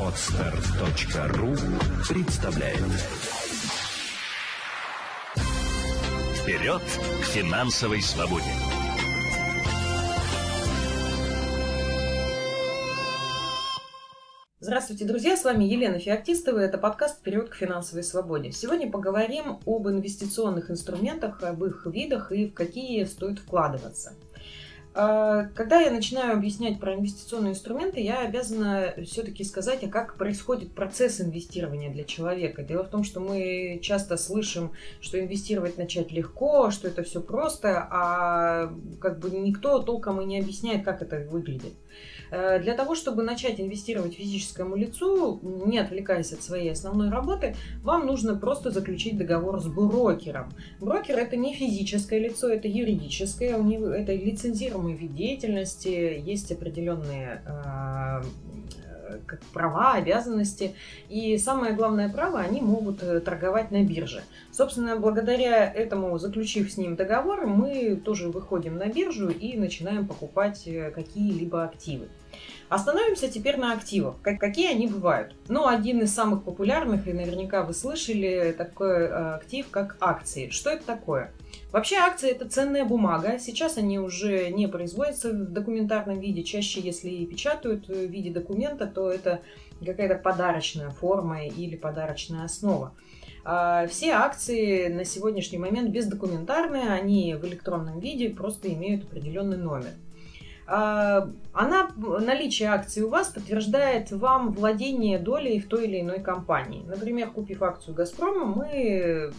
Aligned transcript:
Отстар.ру 0.00 1.54
представляет 2.08 2.78
Вперед 6.34 6.80
к 6.80 7.24
финансовой 7.26 8.00
свободе! 8.00 8.46
Здравствуйте, 14.60 15.04
друзья! 15.04 15.36
С 15.36 15.44
вами 15.44 15.64
Елена 15.64 15.98
Феоктистова. 15.98 16.60
Это 16.60 16.78
подкаст 16.78 17.18
«Вперед 17.18 17.50
к 17.50 17.54
финансовой 17.54 18.02
свободе». 18.02 18.50
Сегодня 18.50 18.90
поговорим 18.90 19.60
об 19.66 19.88
инвестиционных 19.88 20.70
инструментах, 20.70 21.42
об 21.42 21.62
их 21.64 21.84
видах 21.84 22.32
и 22.32 22.46
в 22.46 22.54
какие 22.54 23.04
стоит 23.04 23.40
вкладываться– 23.40 24.14
когда 24.92 25.80
я 25.80 25.90
начинаю 25.90 26.32
объяснять 26.32 26.80
про 26.80 26.94
инвестиционные 26.94 27.52
инструменты, 27.52 28.00
я 28.00 28.20
обязана 28.20 28.94
все-таки 29.04 29.44
сказать, 29.44 29.84
а 29.84 29.88
как 29.88 30.16
происходит 30.16 30.72
процесс 30.72 31.20
инвестирования 31.20 31.90
для 31.90 32.04
человека. 32.04 32.62
Дело 32.62 32.84
в 32.84 32.88
том, 32.88 33.04
что 33.04 33.20
мы 33.20 33.78
часто 33.82 34.16
слышим, 34.16 34.72
что 35.00 35.20
инвестировать 35.20 35.78
начать 35.78 36.10
легко, 36.10 36.70
что 36.70 36.88
это 36.88 37.02
все 37.02 37.20
просто, 37.20 37.86
а 37.90 38.72
как 39.00 39.18
бы 39.18 39.30
никто 39.30 39.78
толком 39.80 40.20
и 40.20 40.24
не 40.24 40.40
объясняет, 40.40 40.84
как 40.84 41.02
это 41.02 41.18
выглядит. 41.30 41.74
Э, 42.30 42.58
для 42.60 42.74
того, 42.74 42.94
чтобы 42.94 43.22
начать 43.22 43.60
инвестировать 43.60 44.14
физическому 44.14 44.76
лицу, 44.76 45.40
не 45.42 45.78
отвлекаясь 45.78 46.32
от 46.32 46.42
своей 46.42 46.72
основной 46.72 47.10
работы, 47.10 47.56
вам 47.82 48.06
нужно 48.06 48.36
просто 48.36 48.70
заключить 48.70 49.16
договор 49.16 49.60
с 49.60 49.66
брокером. 49.66 50.52
Брокер 50.80 51.18
это 51.18 51.36
не 51.36 51.54
физическое 51.54 52.18
лицо, 52.18 52.48
это 52.48 52.68
юридическое, 52.68 53.56
у 53.56 53.62
него 53.62 53.86
лицензируемый 54.78 54.94
вид 54.94 55.14
деятельности, 55.14 56.22
есть 56.24 56.52
определенные 56.52 57.42
э, 57.46 58.22
как 59.26 59.40
права, 59.52 59.94
обязанности. 59.94 60.74
И 61.08 61.38
самое 61.38 61.74
главное 61.74 62.08
право, 62.08 62.40
они 62.40 62.60
могут 62.60 63.02
э, 63.02 63.20
торговать 63.20 63.70
на 63.70 63.82
бирже. 63.82 64.22
Собственно, 64.52 64.96
благодаря 64.96 65.70
этому, 65.70 66.18
заключив 66.18 66.70
с 66.70 66.76
ним 66.76 66.96
договор, 66.96 67.46
мы 67.46 67.96
тоже 67.96 68.28
выходим 68.28 68.76
на 68.76 68.86
биржу 68.86 69.28
и 69.28 69.56
начинаем 69.56 70.06
покупать 70.06 70.68
какие-либо 70.94 71.64
активы. 71.64 72.08
Остановимся 72.68 73.28
теперь 73.28 73.56
на 73.56 73.72
активах. 73.72 74.16
Какие 74.22 74.70
они 74.70 74.88
бывают? 74.88 75.34
Ну, 75.48 75.66
один 75.66 76.02
из 76.02 76.14
самых 76.14 76.42
популярных, 76.42 77.08
и 77.08 77.14
наверняка 77.14 77.62
вы 77.62 77.72
слышали, 77.72 78.54
такой 78.56 79.04
э, 79.04 79.34
актив, 79.36 79.66
как 79.70 79.96
акции. 80.00 80.50
Что 80.50 80.70
это 80.70 80.84
такое? 80.84 81.32
Вообще 81.70 81.96
акции 81.96 82.30
это 82.30 82.48
ценная 82.48 82.84
бумага. 82.84 83.38
Сейчас 83.38 83.76
они 83.76 83.98
уже 83.98 84.48
не 84.48 84.68
производятся 84.68 85.30
в 85.32 85.52
документарном 85.52 86.18
виде. 86.18 86.42
Чаще, 86.42 86.80
если 86.80 87.10
и 87.10 87.26
печатают 87.26 87.88
в 87.88 88.06
виде 88.06 88.30
документа, 88.30 88.86
то 88.86 89.10
это 89.10 89.42
какая-то 89.84 90.14
подарочная 90.16 90.90
форма 90.90 91.46
или 91.46 91.76
подарочная 91.76 92.44
основа. 92.44 92.94
А 93.44 93.86
все 93.86 94.12
акции 94.12 94.88
на 94.88 95.04
сегодняшний 95.04 95.58
момент 95.58 95.90
бездокументарные, 95.90 96.90
они 96.90 97.34
в 97.34 97.44
электронном 97.46 98.00
виде 98.00 98.30
просто 98.30 98.72
имеют 98.72 99.04
определенный 99.04 99.58
номер. 99.58 99.90
А, 100.70 101.26
она, 101.54 101.90
наличие 101.96 102.68
акций 102.68 103.02
у 103.02 103.08
вас 103.08 103.28
подтверждает 103.28 104.10
вам 104.10 104.52
владение 104.52 105.18
долей 105.18 105.60
в 105.60 105.66
той 105.66 105.86
или 105.86 106.02
иной 106.02 106.20
компании. 106.20 106.84
Например, 106.86 107.30
купив 107.30 107.62
акцию 107.62 107.94
«Газпрома», 107.94 108.44
мы 108.44 109.32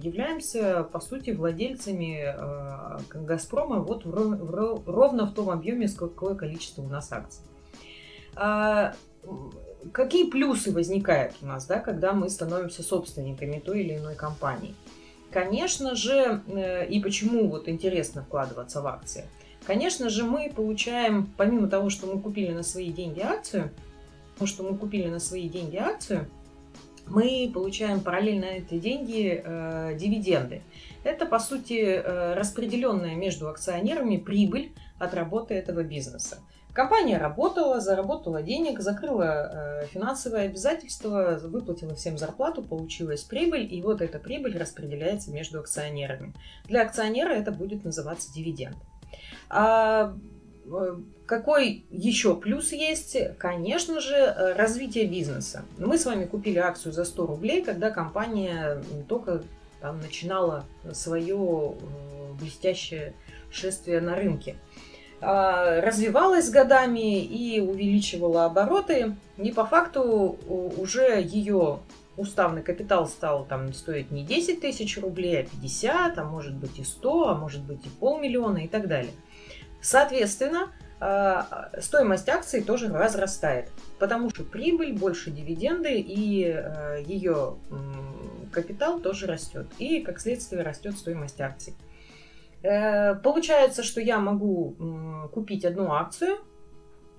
являемся, 0.00 0.84
по 0.84 1.00
сути, 1.00 1.30
владельцами 1.30 2.22
а, 2.24 3.00
«Газпрома» 3.12 3.80
вот 3.80 4.06
ровно 4.06 5.26
в 5.26 5.34
том 5.34 5.50
объеме, 5.50 5.88
какое 5.88 6.36
количество 6.36 6.82
у 6.82 6.88
нас 6.88 7.10
акций. 7.10 7.42
А, 8.36 8.94
какие 9.90 10.30
плюсы 10.30 10.70
возникают 10.70 11.34
у 11.42 11.46
нас, 11.46 11.66
да, 11.66 11.80
когда 11.80 12.12
мы 12.12 12.30
становимся 12.30 12.84
собственниками 12.84 13.58
той 13.58 13.80
или 13.80 13.96
иной 13.96 14.14
компании? 14.14 14.76
Конечно 15.32 15.96
же, 15.96 16.40
э, 16.46 16.86
и 16.86 17.02
почему 17.02 17.48
вот 17.48 17.68
интересно 17.68 18.22
вкладываться 18.22 18.80
в 18.80 18.86
акции– 18.86 19.24
Конечно 19.66 20.08
же, 20.08 20.24
мы 20.24 20.50
получаем, 20.54 21.28
помимо 21.36 21.68
того, 21.68 21.90
что 21.90 22.06
мы 22.06 22.20
купили 22.20 22.52
на 22.52 22.62
свои 22.62 22.90
деньги 22.90 23.20
акцию, 23.20 23.70
то, 24.38 24.46
что 24.46 24.62
мы 24.62 24.76
купили 24.76 25.08
на 25.08 25.18
свои 25.18 25.48
деньги 25.48 25.76
акцию, 25.76 26.28
мы 27.06 27.50
получаем 27.52 28.00
параллельно 28.00 28.44
эти 28.44 28.78
деньги 28.78 29.42
э, 29.44 29.96
дивиденды. 29.98 30.62
Это, 31.04 31.26
по 31.26 31.38
сути, 31.38 31.80
э, 31.80 32.34
распределенная 32.34 33.14
между 33.14 33.48
акционерами 33.48 34.16
прибыль 34.16 34.72
от 34.98 35.14
работы 35.14 35.54
этого 35.54 35.82
бизнеса. 35.82 36.38
Компания 36.72 37.18
работала, 37.18 37.80
заработала 37.80 38.42
денег, 38.42 38.80
закрыла 38.80 39.82
э, 39.82 39.86
финансовые 39.86 40.44
обязательства, 40.44 41.40
выплатила 41.42 41.94
всем 41.94 42.18
зарплату, 42.18 42.62
получилась 42.62 43.22
прибыль, 43.22 43.66
и 43.72 43.82
вот 43.82 44.00
эта 44.00 44.18
прибыль 44.18 44.56
распределяется 44.56 45.32
между 45.32 45.60
акционерами. 45.60 46.34
Для 46.66 46.82
акционера 46.82 47.32
это 47.32 47.50
будет 47.50 47.84
называться 47.84 48.32
дивиденд. 48.32 48.76
А 49.50 50.14
э, 50.66 50.96
какой 51.26 51.84
еще 51.90 52.36
плюс 52.36 52.72
есть? 52.72 53.16
Конечно 53.38 54.00
же, 54.00 54.54
развитие 54.56 55.06
бизнеса. 55.06 55.64
Мы 55.78 55.98
с 55.98 56.06
вами 56.06 56.24
купили 56.24 56.58
акцию 56.58 56.92
за 56.92 57.04
100 57.04 57.26
рублей, 57.26 57.62
когда 57.62 57.90
компания 57.90 58.82
только 59.08 59.42
там, 59.80 60.00
начинала 60.00 60.64
свое 60.92 61.36
э, 61.36 62.32
блестящее 62.40 63.14
шествие 63.50 64.00
на 64.00 64.14
рынке. 64.14 64.56
А, 65.20 65.80
развивалась 65.80 66.50
годами 66.50 67.22
и 67.22 67.60
увеличивала 67.60 68.46
обороты. 68.46 69.16
И 69.36 69.52
по 69.52 69.64
факту 69.66 70.38
уже 70.76 71.20
ее 71.22 71.80
уставный 72.18 72.62
капитал 72.62 73.06
стал 73.06 73.44
там 73.44 73.72
стоить 73.72 74.10
не 74.10 74.24
10 74.24 74.60
тысяч 74.60 74.98
рублей, 74.98 75.40
а 75.40 75.44
50, 75.44 76.18
а 76.18 76.24
может 76.24 76.54
быть 76.54 76.78
и 76.78 76.84
100, 76.84 77.28
а 77.28 77.34
может 77.34 77.62
быть 77.62 77.86
и 77.86 77.88
полмиллиона 77.88 78.58
и 78.58 78.68
так 78.68 78.88
далее. 78.88 79.12
Соответственно, 79.80 80.72
а, 81.00 81.70
стоимость 81.80 82.28
акций 82.28 82.62
тоже 82.62 82.88
разрастает, 82.88 83.70
потому 83.98 84.30
что 84.30 84.42
прибыль, 84.42 84.92
больше 84.92 85.30
дивиденды 85.30 86.00
и 86.00 86.50
а, 86.50 86.96
ее 86.96 87.56
капитал 88.52 88.98
тоже 88.98 89.26
растет. 89.26 89.66
И, 89.78 90.00
как 90.00 90.20
следствие, 90.20 90.62
растет 90.62 90.96
стоимость 90.96 91.40
акций. 91.40 91.74
Э, 92.62 93.14
получается, 93.14 93.84
что 93.84 94.00
я 94.00 94.18
могу 94.18 95.28
купить 95.32 95.64
одну 95.64 95.92
акцию, 95.92 96.38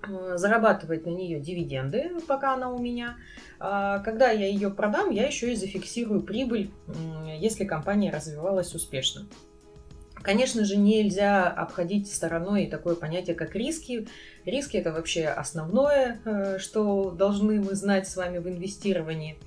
зарабатывать 0.07 1.05
на 1.05 1.09
нее 1.09 1.39
дивиденды, 1.39 2.11
пока 2.27 2.53
она 2.53 2.69
у 2.71 2.79
меня. 2.79 3.17
А 3.59 3.99
когда 3.99 4.31
я 4.31 4.47
ее 4.47 4.69
продам, 4.69 5.09
я 5.09 5.27
еще 5.27 5.51
и 5.51 5.55
зафиксирую 5.55 6.21
прибыль, 6.21 6.71
если 7.37 7.65
компания 7.65 8.11
развивалась 8.11 8.73
успешно. 8.73 9.27
Конечно 10.21 10.65
же, 10.65 10.75
нельзя 10.75 11.47
обходить 11.47 12.11
стороной 12.13 12.67
такое 12.67 12.95
понятие, 12.95 13.35
как 13.35 13.55
риски. 13.55 14.07
Риски– 14.45 14.77
это 14.77 14.91
вообще 14.91 15.27
основное, 15.27 16.19
э, 16.25 16.57
что 16.59 17.11
должны 17.11 17.61
мы 17.61 17.73
знать 17.73 18.07
с 18.07 18.17
вами 18.17 18.39
в 18.39 18.47
инвестировании. 18.49 19.37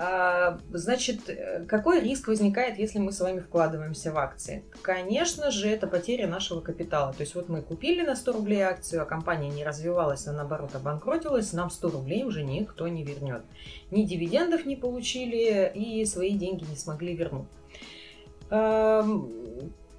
А, 0.00 0.60
значит, 0.70 1.22
какой 1.66 2.00
риск 2.00 2.28
возникает, 2.28 2.78
если 2.78 3.00
мы 3.00 3.10
с 3.10 3.20
вами 3.20 3.40
вкладываемся 3.40 4.12
в 4.12 4.18
акции? 4.18 4.62
Конечно 4.80 5.50
же, 5.50 5.68
это 5.68 5.88
потеря 5.88 6.28
нашего 6.28 6.60
капитала. 6.60 7.12
То 7.12 7.22
есть 7.22 7.34
вот 7.34 7.48
мы 7.48 7.62
купили 7.62 8.02
на 8.02 8.14
100 8.14 8.32
рублей 8.32 8.60
акцию, 8.60 9.02
а 9.02 9.06
компания 9.06 9.48
не 9.48 9.64
развивалась, 9.64 10.28
а 10.28 10.32
наоборот 10.32 10.76
обанкротилась, 10.76 11.52
нам 11.52 11.68
100 11.70 11.90
рублей 11.90 12.22
уже 12.22 12.44
никто 12.44 12.86
не 12.86 13.02
вернет. 13.02 13.42
Ни 13.90 14.04
дивидендов 14.04 14.66
не 14.66 14.76
получили 14.76 15.72
и 15.74 16.04
свои 16.04 16.30
деньги 16.38 16.64
не 16.70 16.76
смогли 16.76 17.16
вернуть. 17.16 17.48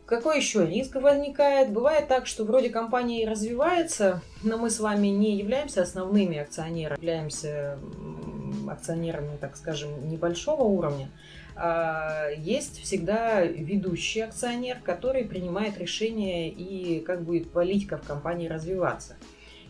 Какой 0.05 0.37
еще 0.37 0.65
риск 0.65 0.95
возникает? 0.95 1.71
Бывает 1.71 2.07
так, 2.07 2.25
что 2.25 2.43
вроде 2.43 2.69
компания 2.69 3.21
и 3.21 3.27
развивается, 3.27 4.21
но 4.41 4.57
мы 4.57 4.71
с 4.71 4.79
вами 4.79 5.07
не 5.07 5.35
являемся 5.35 5.83
основными 5.83 6.39
акционерами, 6.39 6.97
являемся 6.97 7.77
акционерами, 8.69 9.37
так 9.39 9.55
скажем, 9.55 9.89
небольшого 10.09 10.63
уровня. 10.63 11.09
А 11.55 12.29
есть 12.37 12.81
всегда 12.81 13.41
ведущий 13.41 14.21
акционер, 14.21 14.77
который 14.83 15.25
принимает 15.25 15.77
решение 15.77 16.49
и 16.49 17.01
как 17.01 17.23
будет 17.23 17.51
политика 17.51 17.97
в 17.97 18.07
компании 18.07 18.47
развиваться. 18.47 19.17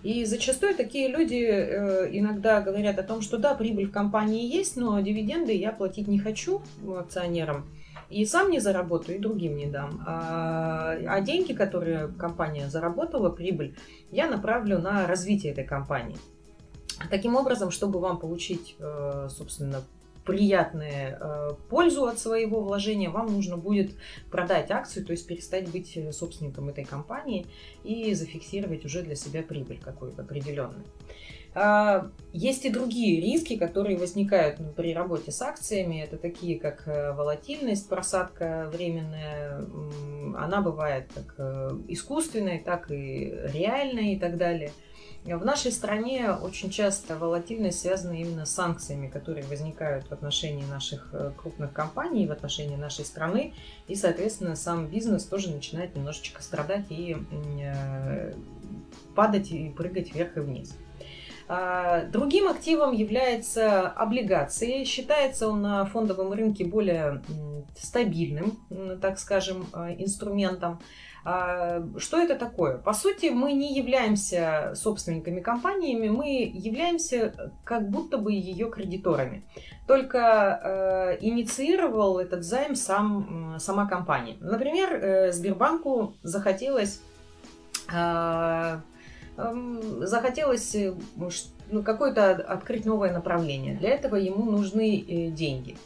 И 0.04 0.24
зачастую 0.24 0.76
такие 0.76 1.10
люди 1.10 1.44
э, 1.44 2.10
иногда 2.12 2.62
говорят 2.62 3.00
о 3.00 3.04
том, 3.04 3.22
что 3.22 3.38
да, 3.38 3.54
прибыль 3.54 3.88
в 3.88 3.92
компании 3.92 4.46
есть, 4.46 4.78
но 4.78 5.00
дивиденды 5.02 5.54
я 5.54 5.72
платить 5.72 6.08
не 6.08 6.20
хочу 6.20 6.62
акционерам 6.98 7.66
и 8.10 8.26
сам 8.26 8.50
не 8.50 8.60
заработаю, 8.60 9.18
и 9.18 9.22
другим 9.22 9.56
не 9.56 9.68
дам. 9.68 10.02
А, 10.06 10.98
а 11.08 11.22
деньги, 11.22 11.54
которые 11.54 12.08
компания 12.08 12.68
заработала, 12.68 13.30
прибыль, 13.30 13.76
я 14.12 14.28
направлю 14.28 14.80
на 14.80 15.06
развитие 15.06 15.52
этой 15.52 15.64
компании. 15.64 16.18
Таким 17.10 17.36
образом, 17.36 17.72
чтобы 17.72 18.00
вам 18.00 18.19
получить, 18.19 18.75
э, 18.80 19.28
собственно, 19.30 19.84
приятную 20.25 21.18
э, 21.19 21.50
пользу 21.69 22.06
от 22.06 22.19
своего 22.19 22.62
вложения, 22.62 23.10
вам 23.10 23.34
нужно 23.34 23.57
будет 23.57 23.92
продать 24.30 24.69
акцию, 24.69 25.06
то 25.06 25.12
есть 25.12 25.25
перестать 25.25 25.69
быть 25.72 25.98
собственником 26.12 26.69
этой 26.69 26.86
компании 26.86 27.48
и 27.84 28.13
зафиксировать 28.13 28.86
уже 28.86 29.01
для 29.01 29.16
себя 29.16 29.42
прибыль 29.42 29.80
какую-то 29.80 30.22
определенную. 30.22 30.86
А, 31.56 32.12
есть 32.31 32.66
и 32.66 32.69
другие 32.69 33.19
риски, 33.22 33.57
которые 33.57 33.98
возникают 33.98 34.60
ну, 34.60 34.72
при 34.72 34.94
работе 34.94 35.31
с 35.31 35.42
акциями. 35.42 36.02
Это 36.02 36.18
такие, 36.18 36.60
как 36.60 36.88
э, 36.88 37.12
волатильность, 37.13 37.90
просадка 37.90 38.69
временная. 38.72 39.66
Она 40.38 40.62
бывает 40.62 41.07
как 41.13 41.36
э, 41.38 41.72
искусственной, 41.88 42.60
так 42.60 42.92
и 42.92 43.34
реальной 43.52 44.13
и 44.13 44.19
так 44.19 44.38
далее. 44.38 44.72
В 45.25 45.45
нашей 45.45 45.71
стране 45.71 46.31
очень 46.31 46.69
часто 46.69 47.16
волатильность 47.18 47.81
связана 47.81 48.13
именно 48.13 48.45
с 48.45 48.51
санкциями, 48.51 49.07
которые 49.07 49.45
возникают 49.45 50.07
в 50.07 50.12
отношении 50.12 50.66
наших 50.66 51.10
э, 51.12 51.31
крупных 51.38 51.74
компаний, 51.74 52.25
в 52.25 52.31
отношении 52.31 52.77
нашей 52.77 53.06
страны. 53.06 53.54
И, 53.88 53.95
соответственно, 53.95 54.56
сам 54.56 54.88
бизнес 54.88 55.25
тоже 55.25 55.51
начинает 55.51 55.95
немножечко 55.95 56.42
страдать 56.42 56.86
и 56.89 57.18
падать 59.13 59.51
и 59.51 59.69
прыгать 59.69 60.16
вверх 60.16 60.38
и 60.38 60.39
вниз. 60.39 60.74
А, 61.51 62.04
другим 62.04 62.48
активом 62.48 62.94
является 62.94 63.88
облигации. 63.88 64.84
Считается 64.84 65.48
он 65.48 65.63
на 65.63 65.84
фондовом 65.86 66.31
рынке 66.31 66.63
более 66.63 67.24
стабильным, 67.75 68.60
так 69.01 69.18
скажем, 69.18 69.66
а, 69.74 69.92
инструментом. 69.92 70.80
А, 71.25 71.84
что 71.98 72.19
это 72.19 72.36
такое? 72.36 72.78
По 72.78 72.94
сути, 72.94 73.31
мы 73.31 73.54
не 73.54 73.74
являемся 73.74 74.74
собственниками 74.75 75.40
компаниями, 75.40 76.07
мы 76.10 76.51
являемся 76.54 77.52
как 77.63 77.90
будто 77.90 78.19
бы 78.19 78.31
ее 78.31 78.69
кредиторами. 78.69 79.44
Только 79.88 81.18
инициировал 81.19 82.19
этот 82.19 82.44
займ 82.44 82.75
сам, 82.75 83.56
сама 83.60 83.88
компания. 83.88 84.38
Например, 84.40 84.94
э, 84.94 85.31
Сбербанку 85.31 86.13
захотелось 86.22 87.02
захотелось 90.00 90.76
э, 90.76 90.94
ну, 91.72 91.84
какое-то 91.84 92.32
открыть 92.32 92.86
новое 92.86 93.12
направление. 93.12 93.76
Для 93.76 93.90
этого 93.90 94.16
ему 94.16 94.50
нужны 94.52 95.00
э, 95.00 95.30
деньги. 95.30 95.78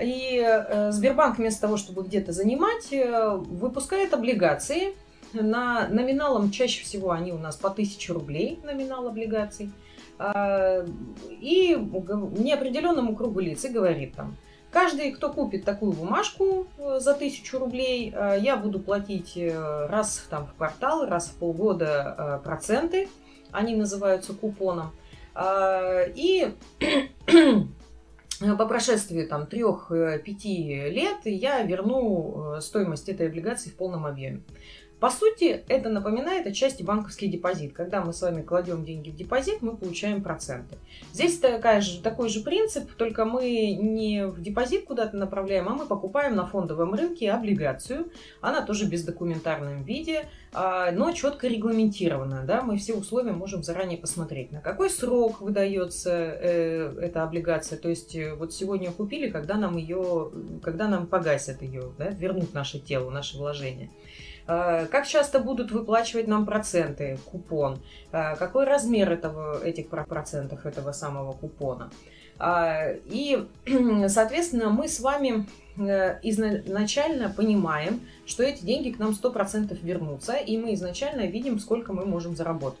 И 0.00 0.42
э, 0.42 0.92
Сбербанк 0.92 1.38
вместо 1.38 1.62
того, 1.62 1.76
чтобы 1.76 2.02
где-то 2.02 2.32
занимать, 2.32 2.90
выпускает 2.90 4.14
облигации. 4.14 4.94
На 5.32 5.88
номиналом 5.88 6.50
чаще 6.50 6.84
всего 6.84 7.10
они 7.10 7.32
у 7.32 7.38
нас 7.38 7.56
по 7.56 7.70
1000 7.70 8.12
рублей, 8.12 8.60
номинал 8.64 9.08
облигаций. 9.08 9.70
А, 10.18 10.84
и 11.40 11.74
неопределенному 11.74 13.16
кругу 13.16 13.40
лиц 13.40 13.64
и 13.64 13.68
говорит 13.68 14.14
там, 14.14 14.36
Каждый, 14.72 15.12
кто 15.12 15.30
купит 15.30 15.66
такую 15.66 15.92
бумажку 15.92 16.66
э, 16.78 16.98
за 16.98 17.12
тысячу 17.12 17.58
рублей, 17.58 18.10
э, 18.10 18.38
я 18.40 18.56
буду 18.56 18.80
платить 18.80 19.36
э, 19.36 19.86
раз 19.86 20.26
там, 20.30 20.46
в 20.46 20.54
квартал, 20.54 21.04
раз 21.04 21.28
в 21.28 21.34
полгода 21.34 22.40
проценты. 22.42 23.10
Они 23.50 23.76
называются 23.76 24.32
купоном. 24.32 24.92
И 25.38 26.54
по 28.40 28.66
прошествии 28.66 29.24
там 29.24 29.46
трех-пяти 29.46 30.88
лет 30.88 31.18
я 31.24 31.62
верну 31.62 32.56
стоимость 32.60 33.10
этой 33.10 33.26
облигации 33.28 33.68
в 33.68 33.76
полном 33.76 34.06
объеме. 34.06 34.42
По 35.02 35.10
сути, 35.10 35.64
это 35.66 35.88
напоминает 35.88 36.46
отчасти 36.46 36.84
банковский 36.84 37.26
депозит. 37.26 37.72
Когда 37.72 38.04
мы 38.04 38.12
с 38.12 38.22
вами 38.22 38.42
кладем 38.42 38.84
деньги 38.84 39.10
в 39.10 39.16
депозит, 39.16 39.60
мы 39.60 39.76
получаем 39.76 40.22
проценты. 40.22 40.76
Здесь 41.12 41.40
такая 41.40 41.80
же, 41.80 42.00
такой 42.00 42.28
же 42.28 42.40
принцип, 42.40 42.88
только 42.92 43.24
мы 43.24 43.72
не 43.72 44.28
в 44.28 44.40
депозит 44.40 44.84
куда-то 44.84 45.16
направляем, 45.16 45.68
а 45.68 45.74
мы 45.74 45.86
покупаем 45.86 46.36
на 46.36 46.46
фондовом 46.46 46.94
рынке 46.94 47.32
облигацию. 47.32 48.12
Она 48.40 48.62
тоже 48.62 48.86
без 48.86 49.02
документарном 49.02 49.82
виде, 49.82 50.26
а, 50.52 50.92
но 50.92 51.10
четко 51.10 51.48
регламентирована. 51.48 52.44
Да? 52.46 52.62
Мы 52.62 52.76
все 52.76 52.94
условия 52.94 53.32
можем 53.32 53.64
заранее 53.64 53.98
посмотреть, 53.98 54.52
на 54.52 54.60
какой 54.60 54.88
срок 54.88 55.40
выдается 55.40 56.12
э, 56.12 56.96
эта 57.02 57.24
облигация. 57.24 57.76
То 57.76 57.88
есть 57.88 58.14
э, 58.14 58.36
вот 58.36 58.54
сегодня 58.54 58.92
купили, 58.92 59.30
когда 59.30 59.56
нам 59.56 59.76
ее, 59.78 60.30
когда 60.62 60.86
нам 60.86 61.08
погасят 61.08 61.60
ее, 61.60 61.90
да? 61.98 62.10
вернут 62.10 62.54
наше 62.54 62.78
тело, 62.78 63.10
наше 63.10 63.36
вложение. 63.36 63.90
Э, 64.46 64.86
как 64.86 65.06
часто 65.06 65.38
будут 65.38 65.70
выплачивать 65.70 66.26
нам 66.26 66.44
проценты, 66.46 67.18
купон? 67.24 67.80
Э, 68.10 68.36
какой 68.36 68.64
размер 68.64 69.12
этого, 69.12 69.62
этих 69.62 69.88
процентов 69.88 70.66
этого 70.66 70.92
самого 70.92 71.32
купона? 71.32 71.90
Э, 72.38 72.96
и, 73.06 73.46
соответственно, 74.08 74.70
мы 74.70 74.88
с 74.88 75.00
вами 75.00 75.46
изначально 75.74 77.30
понимаем, 77.30 78.02
что 78.26 78.42
эти 78.42 78.62
деньги 78.62 78.90
к 78.90 78.98
нам 78.98 79.12
100% 79.12 79.74
вернутся, 79.82 80.34
и 80.34 80.58
мы 80.58 80.74
изначально 80.74 81.22
видим, 81.22 81.58
сколько 81.58 81.94
мы 81.94 82.04
можем 82.04 82.36
заработать. 82.36 82.78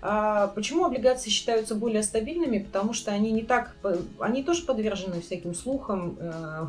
Почему 0.00 0.84
облигации 0.84 1.28
считаются 1.28 1.74
более 1.74 2.04
стабильными? 2.04 2.60
Потому 2.60 2.92
что 2.92 3.10
они 3.10 3.32
не 3.32 3.42
так, 3.42 3.74
они 4.20 4.44
тоже 4.44 4.64
подвержены 4.64 5.20
всяким 5.20 5.54
слухам, 5.56 6.16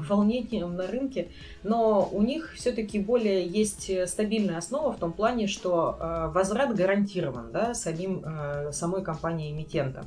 волнениям 0.09 0.75
на 0.75 0.87
рынке, 0.87 1.27
но 1.63 2.09
у 2.11 2.21
них 2.21 2.53
все-таки 2.55 2.99
более 2.99 3.45
есть 3.45 3.91
стабильная 4.09 4.57
основа 4.57 4.93
в 4.93 4.97
том 4.97 5.13
плане, 5.13 5.47
что 5.47 5.97
э, 5.99 6.31
возврат 6.33 6.75
гарантирован 6.75 7.51
да, 7.51 7.73
самим, 7.73 8.23
э, 8.25 8.71
самой 8.71 9.03
компанией-эмитентом. 9.03 10.05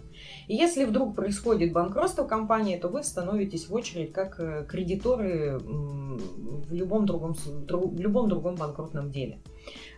И 0.48 0.54
если 0.54 0.84
вдруг 0.84 1.14
происходит 1.14 1.72
банкротство 1.72 2.24
компании, 2.24 2.76
то 2.76 2.88
вы 2.88 3.02
становитесь 3.02 3.68
в 3.68 3.74
очередь 3.74 4.12
как 4.12 4.36
кредиторы 4.68 5.58
в 5.58 6.72
любом 6.72 7.06
другом, 7.06 7.34
в 7.34 8.00
любом 8.00 8.28
другом 8.28 8.56
банкротном 8.56 9.10
деле. 9.10 9.38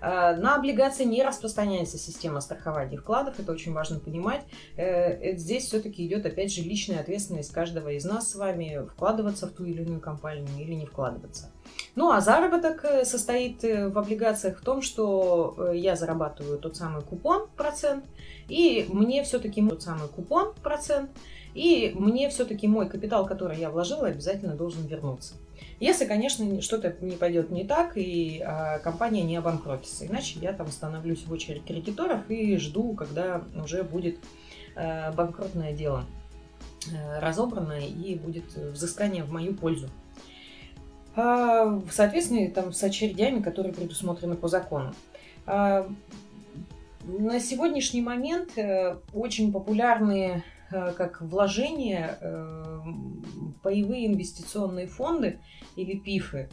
Э, 0.01 0.37
на 0.37 0.57
облигации 0.57 1.05
не 1.05 1.23
распространяется 1.23 1.99
система 1.99 2.41
страхования 2.41 2.97
вкладов, 2.97 3.39
это 3.39 3.53
очень 3.53 3.73
важно 3.73 3.99
понимать. 3.99 4.43
Э, 4.77 5.37
здесь 5.37 5.65
все-таки 5.65 6.07
идет, 6.07 6.27
опять 6.27 6.53
же, 6.53 6.63
личная 6.63 7.01
ответственность 7.01 7.53
каждого 7.53 7.91
из 7.91 8.05
нас 8.05 8.31
с 8.31 8.35
вами 8.35 8.87
вкладываться 8.93 9.47
в 9.47 9.53
ту 9.53 9.65
или 9.65 9.83
иную 9.83 10.01
компанию 10.01 10.47
или 10.59 10.75
не 10.75 10.87
вкладываться. 10.87 11.46
Ну 11.95 12.11
а 12.11 12.21
заработок 12.21 12.85
э, 12.85 13.05
состоит 13.05 13.63
в 13.63 13.99
облигациях 13.99 14.59
в 14.61 14.65
том, 14.65 14.83
что 14.83 15.71
я 15.73 15.97
зарабатываю 15.97 16.59
тот 16.59 16.77
самый 16.77 17.03
купон 17.03 17.49
процент, 17.57 18.05
и 18.49 18.87
мне 18.89 19.25
все-таки 19.25 19.67
тот 19.67 19.83
самый 19.83 20.09
купон 20.09 20.53
процент, 20.63 21.11
и 21.55 21.93
мне 21.95 22.29
все-таки 22.29 22.69
мой 22.69 22.89
капитал, 22.89 23.27
который 23.27 23.59
я 23.59 23.71
вложила, 23.71 24.09
обязательно 24.09 24.55
должен 24.55 24.87
вернуться. 24.87 25.35
Если, 25.81 26.05
конечно, 26.05 26.61
что-то 26.63 26.95
не 27.01 27.17
пойдет 27.17 27.51
не 27.51 27.65
так, 27.65 27.97
и 27.97 28.43
а, 28.45 28.79
компания 28.79 29.23
не 29.23 29.37
обанкротится. 29.37 30.07
Иначе 30.07 30.39
я 30.41 30.53
там 30.53 30.69
становлюсь 30.69 31.25
в 31.27 31.33
очередь 31.33 31.65
кредиторов 31.65 32.31
и 32.31 32.57
жду, 32.57 32.95
когда 32.95 33.43
уже 33.63 33.83
будет 33.83 34.19
а, 34.75 35.13
банкротное 35.13 35.75
дело 35.75 36.05
а, 36.93 37.21
разобрано 37.21 37.79
и 37.79 38.15
будет 38.15 38.55
взыскание 38.55 39.25
в 39.25 39.33
мою 39.33 39.55
пользу. 39.55 39.89
А, 41.17 41.65
в 41.65 41.91
соответствии 41.91 42.47
там, 42.47 42.73
с 42.73 42.83
очередями, 42.85 43.41
которые 43.41 43.73
предусмотрены 43.73 44.37
по 44.37 44.49
закону. 44.49 44.95
А, 45.47 45.89
на 47.05 47.41
сегодняшний 47.41 48.03
момент 48.03 48.57
э, 48.59 48.97
очень 49.13 49.53
популярные 49.53 50.43
Э, 50.71 50.93
как 50.97 51.21
вложение 51.21 52.19
э, 52.21 52.81
паевые 53.63 54.07
инвестиционные 54.07 54.87
фонды 54.87 55.39
или 55.77 55.99
ПИФы. 55.99 56.49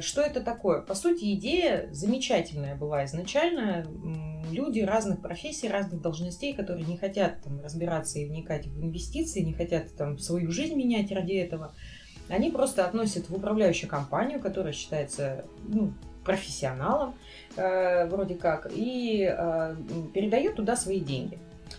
Что 0.00 0.22
это 0.22 0.40
такое? 0.40 0.82
По 0.82 0.94
сути, 0.94 1.34
идея 1.34 1.88
замечательная 1.90 2.76
была 2.76 3.06
изначально. 3.06 3.84
Люди 4.52 4.78
разных 4.78 5.20
профессий, 5.20 5.66
разных 5.66 6.00
должностей, 6.00 6.54
которые 6.54 6.84
не 6.84 6.96
хотят 6.96 7.42
там, 7.42 7.60
разбираться 7.60 8.20
и 8.20 8.26
вникать 8.26 8.68
в 8.68 8.80
инвестиции, 8.80 9.40
не 9.40 9.52
хотят 9.52 9.96
там, 9.96 10.16
свою 10.18 10.52
жизнь 10.52 10.76
менять 10.76 11.10
ради 11.10 11.32
этого, 11.32 11.74
они 12.28 12.50
просто 12.50 12.86
относят 12.86 13.28
в 13.28 13.34
управляющую 13.34 13.88
компанию, 13.88 14.40
которая 14.40 14.72
считается 14.72 15.44
ну, 15.66 15.92
профессионалом 16.24 17.14
э, 17.56 18.06
вроде 18.06 18.34
как, 18.34 18.70
и 18.70 19.28
э, 19.30 19.76
передают 20.12 20.56
туда 20.56 20.76
свои 20.76 21.00
деньги. 21.00 21.38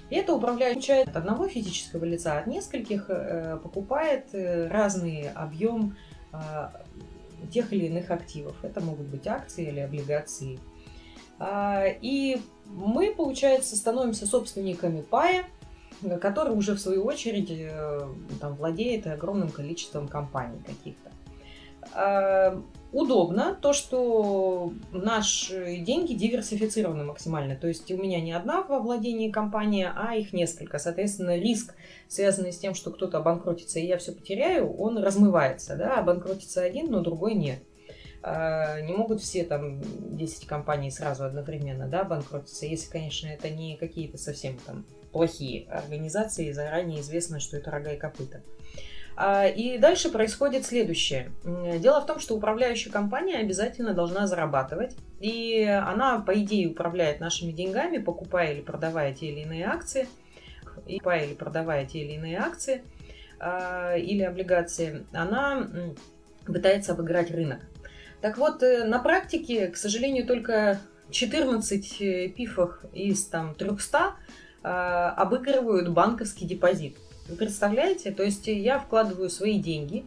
И 0.09 0.15
это 0.15 0.33
управляющий 0.33 1.03
от 1.03 1.15
одного 1.15 1.47
физического 1.47 2.05
лица, 2.05 2.37
от 2.37 2.47
нескольких 2.47 3.05
э, 3.09 3.57
покупает 3.61 4.33
э, 4.33 4.67
разный 4.67 5.29
объем 5.33 5.97
э, 6.31 6.37
тех 7.51 7.73
или 7.73 7.85
иных 7.85 8.11
активов. 8.11 8.55
Это 8.63 8.81
могут 8.81 9.07
быть 9.07 9.27
акции 9.27 9.67
или 9.67 9.79
облигации. 9.79 10.59
А, 11.37 11.85
и 12.01 12.41
мы, 12.65 13.13
получается, 13.13 13.75
становимся 13.75 14.25
собственниками 14.25 15.01
пая, 15.01 15.45
который 16.21 16.55
уже 16.55 16.73
в 16.73 16.79
свою 16.79 17.03
очередь 17.05 17.51
там, 18.39 18.55
владеет 18.55 19.07
огромным 19.07 19.49
количеством 19.49 20.07
компаний 20.07 20.59
каких-то. 20.65 21.11
А, 21.93 22.61
удобно 22.91 23.57
то, 23.61 23.73
что 23.73 24.73
наши 24.91 25.77
деньги 25.77 26.13
диверсифицированы 26.13 27.03
максимально. 27.03 27.55
То 27.55 27.67
есть 27.67 27.91
у 27.91 27.97
меня 27.97 28.21
не 28.21 28.31
одна 28.31 28.61
во 28.63 28.79
владении 28.79 29.29
компания, 29.29 29.91
а 29.95 30.15
их 30.15 30.33
несколько. 30.33 30.79
Соответственно, 30.79 31.37
риск, 31.37 31.75
связанный 32.07 32.53
с 32.53 32.57
тем, 32.57 32.73
что 32.73 32.91
кто-то 32.91 33.17
обанкротится 33.17 33.79
и 33.79 33.85
я 33.85 33.97
все 33.97 34.13
потеряю, 34.13 34.73
он 34.73 34.97
размывается. 34.97 35.75
Да? 35.75 35.97
Обанкротится 35.97 36.61
один, 36.61 36.91
но 36.91 37.01
другой 37.01 37.35
нет. 37.35 37.59
А, 38.27 38.81
не 38.81 38.91
могут 38.91 39.21
все 39.21 39.43
там 39.43 39.79
10 40.17 40.47
компаний 40.47 40.89
сразу 40.89 41.25
одновременно 41.25 41.87
да, 41.87 42.03
банкротиться, 42.03 42.65
если, 42.65 42.89
конечно, 42.89 43.27
это 43.27 43.51
не 43.51 43.77
какие-то 43.77 44.17
совсем 44.17 44.57
там 44.65 44.83
плохие 45.11 45.67
организации, 45.69 46.51
заранее 46.51 47.01
известно, 47.01 47.39
что 47.39 47.57
это 47.57 47.69
рога 47.69 47.91
и 47.91 47.97
копыта. 47.97 48.41
А, 49.15 49.45
и 49.45 49.77
дальше 49.77 50.09
происходит 50.09 50.65
следующее. 50.65 51.31
Дело 51.79 52.01
в 52.01 52.07
том, 52.07 52.19
что 52.19 52.35
управляющая 52.35 52.91
компания 52.91 53.37
обязательно 53.37 53.93
должна 53.93 54.25
зарабатывать. 54.25 54.97
И 55.19 55.61
она, 55.63 56.19
по 56.19 56.33
идее, 56.41 56.69
управляет 56.69 57.19
нашими 57.19 57.51
деньгами, 57.51 57.99
покупая 57.99 58.53
или 58.53 58.61
продавая 58.61 59.13
те 59.13 59.27
или 59.27 59.41
иные 59.41 59.67
акции. 59.67 60.07
И 60.87 60.97
покупая 60.97 61.25
или 61.25 61.35
продавая 61.35 61.85
те 61.85 61.99
или 61.99 62.13
иные 62.13 62.39
акции 62.39 62.81
а, 63.39 63.95
или 63.95 64.23
облигации. 64.23 65.05
Она 65.13 65.67
пытается 66.47 66.93
обыграть 66.93 67.29
рынок. 67.29 67.59
Так 68.25 68.39
вот, 68.39 68.63
э, 68.63 68.85
на 68.85 68.97
практике, 68.97 69.67
к 69.67 69.77
сожалению, 69.77 70.25
только 70.25 70.79
14 71.11 72.01
э, 72.01 72.27
пифов 72.29 72.79
из 72.91 73.23
там, 73.25 73.53
300 73.53 74.15
а, 74.63 75.11
обыгрывают 75.11 75.89
банковский 75.89 76.45
депозит. 76.45 76.97
Вы 77.29 77.35
представляете? 77.35 78.09
То 78.09 78.23
есть 78.23 78.47
я 78.47 78.79
вкладываю 78.79 79.29
свои 79.29 79.59
деньги, 79.59 80.05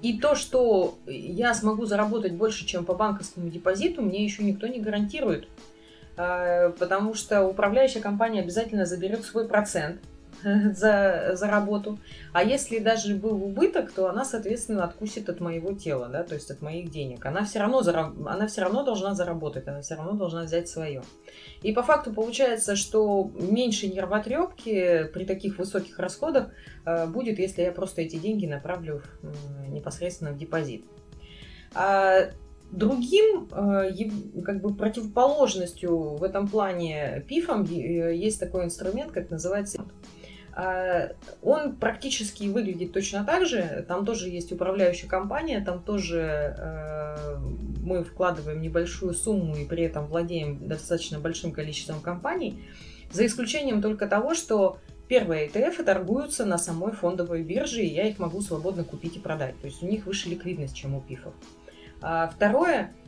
и 0.00 0.16
то, 0.16 0.36
что 0.36 0.96
я 1.08 1.54
смогу 1.54 1.86
заработать 1.86 2.34
больше, 2.34 2.64
чем 2.66 2.84
по 2.84 2.94
банковскому 2.94 3.48
депозиту, 3.48 4.00
мне 4.00 4.22
еще 4.22 4.44
никто 4.44 4.68
не 4.68 4.78
гарантирует. 4.78 5.48
А, 6.16 6.70
потому 6.70 7.14
что 7.14 7.42
управляющая 7.42 8.00
компания 8.00 8.42
обязательно 8.42 8.86
заберет 8.86 9.24
свой 9.24 9.48
процент– 9.48 10.00
за, 10.74 11.30
за 11.34 11.46
работу. 11.46 11.98
А 12.32 12.42
если 12.42 12.78
даже 12.78 13.14
был 13.14 13.42
убыток, 13.42 13.92
то 13.92 14.08
она, 14.08 14.24
соответственно, 14.24 14.84
откусит 14.84 15.28
от 15.28 15.40
моего 15.40 15.72
тела, 15.72 16.08
да, 16.08 16.22
то 16.22 16.34
есть 16.34 16.50
от 16.50 16.62
моих 16.62 16.90
денег. 16.90 17.24
Она 17.26 17.44
все 17.44 17.58
равно, 17.58 17.82
зараб... 17.82 18.14
она 18.26 18.46
все 18.46 18.62
равно 18.62 18.84
должна 18.84 19.14
заработать, 19.14 19.66
она 19.68 19.80
все 19.80 19.94
равно 19.94 20.12
должна 20.12 20.42
взять 20.42 20.68
свое. 20.68 21.02
И 21.62 21.72
по 21.72 21.82
факту 21.82 22.12
получается, 22.12 22.76
что 22.76 23.30
меньше 23.34 23.88
нервотрепки 23.88 25.04
при 25.12 25.24
таких 25.24 25.58
высоких 25.58 25.98
расходах 25.98 26.50
э, 26.84 27.06
будет, 27.06 27.38
если 27.38 27.62
я 27.62 27.72
просто 27.72 28.02
эти 28.02 28.16
деньги 28.16 28.46
направлю 28.46 29.02
непосредственно 29.68 30.32
в 30.32 30.38
депозит. 30.38 30.84
А 31.74 32.30
Другим, 32.72 33.48
э, 33.52 34.42
как 34.42 34.60
бы 34.60 34.74
противоположностью 34.74 36.16
в 36.16 36.22
этом 36.24 36.48
плане 36.48 37.24
пифом 37.28 37.62
есть 37.62 38.40
такой 38.40 38.64
инструмент, 38.64 39.12
как 39.12 39.30
называется 39.30 39.84
он 41.42 41.76
практически 41.76 42.44
выглядит 42.44 42.92
точно 42.92 43.24
так 43.24 43.46
же. 43.46 43.84
Там 43.86 44.06
тоже 44.06 44.30
есть 44.30 44.52
управляющая 44.52 45.08
компания, 45.08 45.60
там 45.60 45.82
тоже 45.82 46.54
э, 46.56 47.36
мы 47.82 48.02
вкладываем 48.02 48.62
небольшую 48.62 49.12
сумму 49.12 49.54
и 49.54 49.66
при 49.66 49.82
этом 49.82 50.06
владеем 50.06 50.66
достаточно 50.66 51.20
большим 51.20 51.52
количеством 51.52 52.00
компаний. 52.00 52.64
За 53.12 53.26
исключением 53.26 53.82
только 53.82 54.06
того, 54.08 54.34
что 54.34 54.78
первые 55.08 55.46
ETF 55.48 55.84
торгуются 55.84 56.46
на 56.46 56.56
самой 56.56 56.92
фондовой 56.92 57.42
бирже, 57.42 57.82
и 57.82 57.94
я 57.94 58.08
их 58.08 58.18
могу 58.18 58.40
свободно 58.40 58.82
купить 58.82 59.16
и 59.16 59.20
продать. 59.20 59.60
То 59.60 59.66
есть 59.66 59.82
у 59.82 59.86
них 59.86 60.06
выше 60.06 60.30
ликвидность, 60.30 60.74
чем 60.74 60.94
у 60.94 61.02
пифов. 61.02 61.34
А 62.00 62.28
второе– 62.28 62.92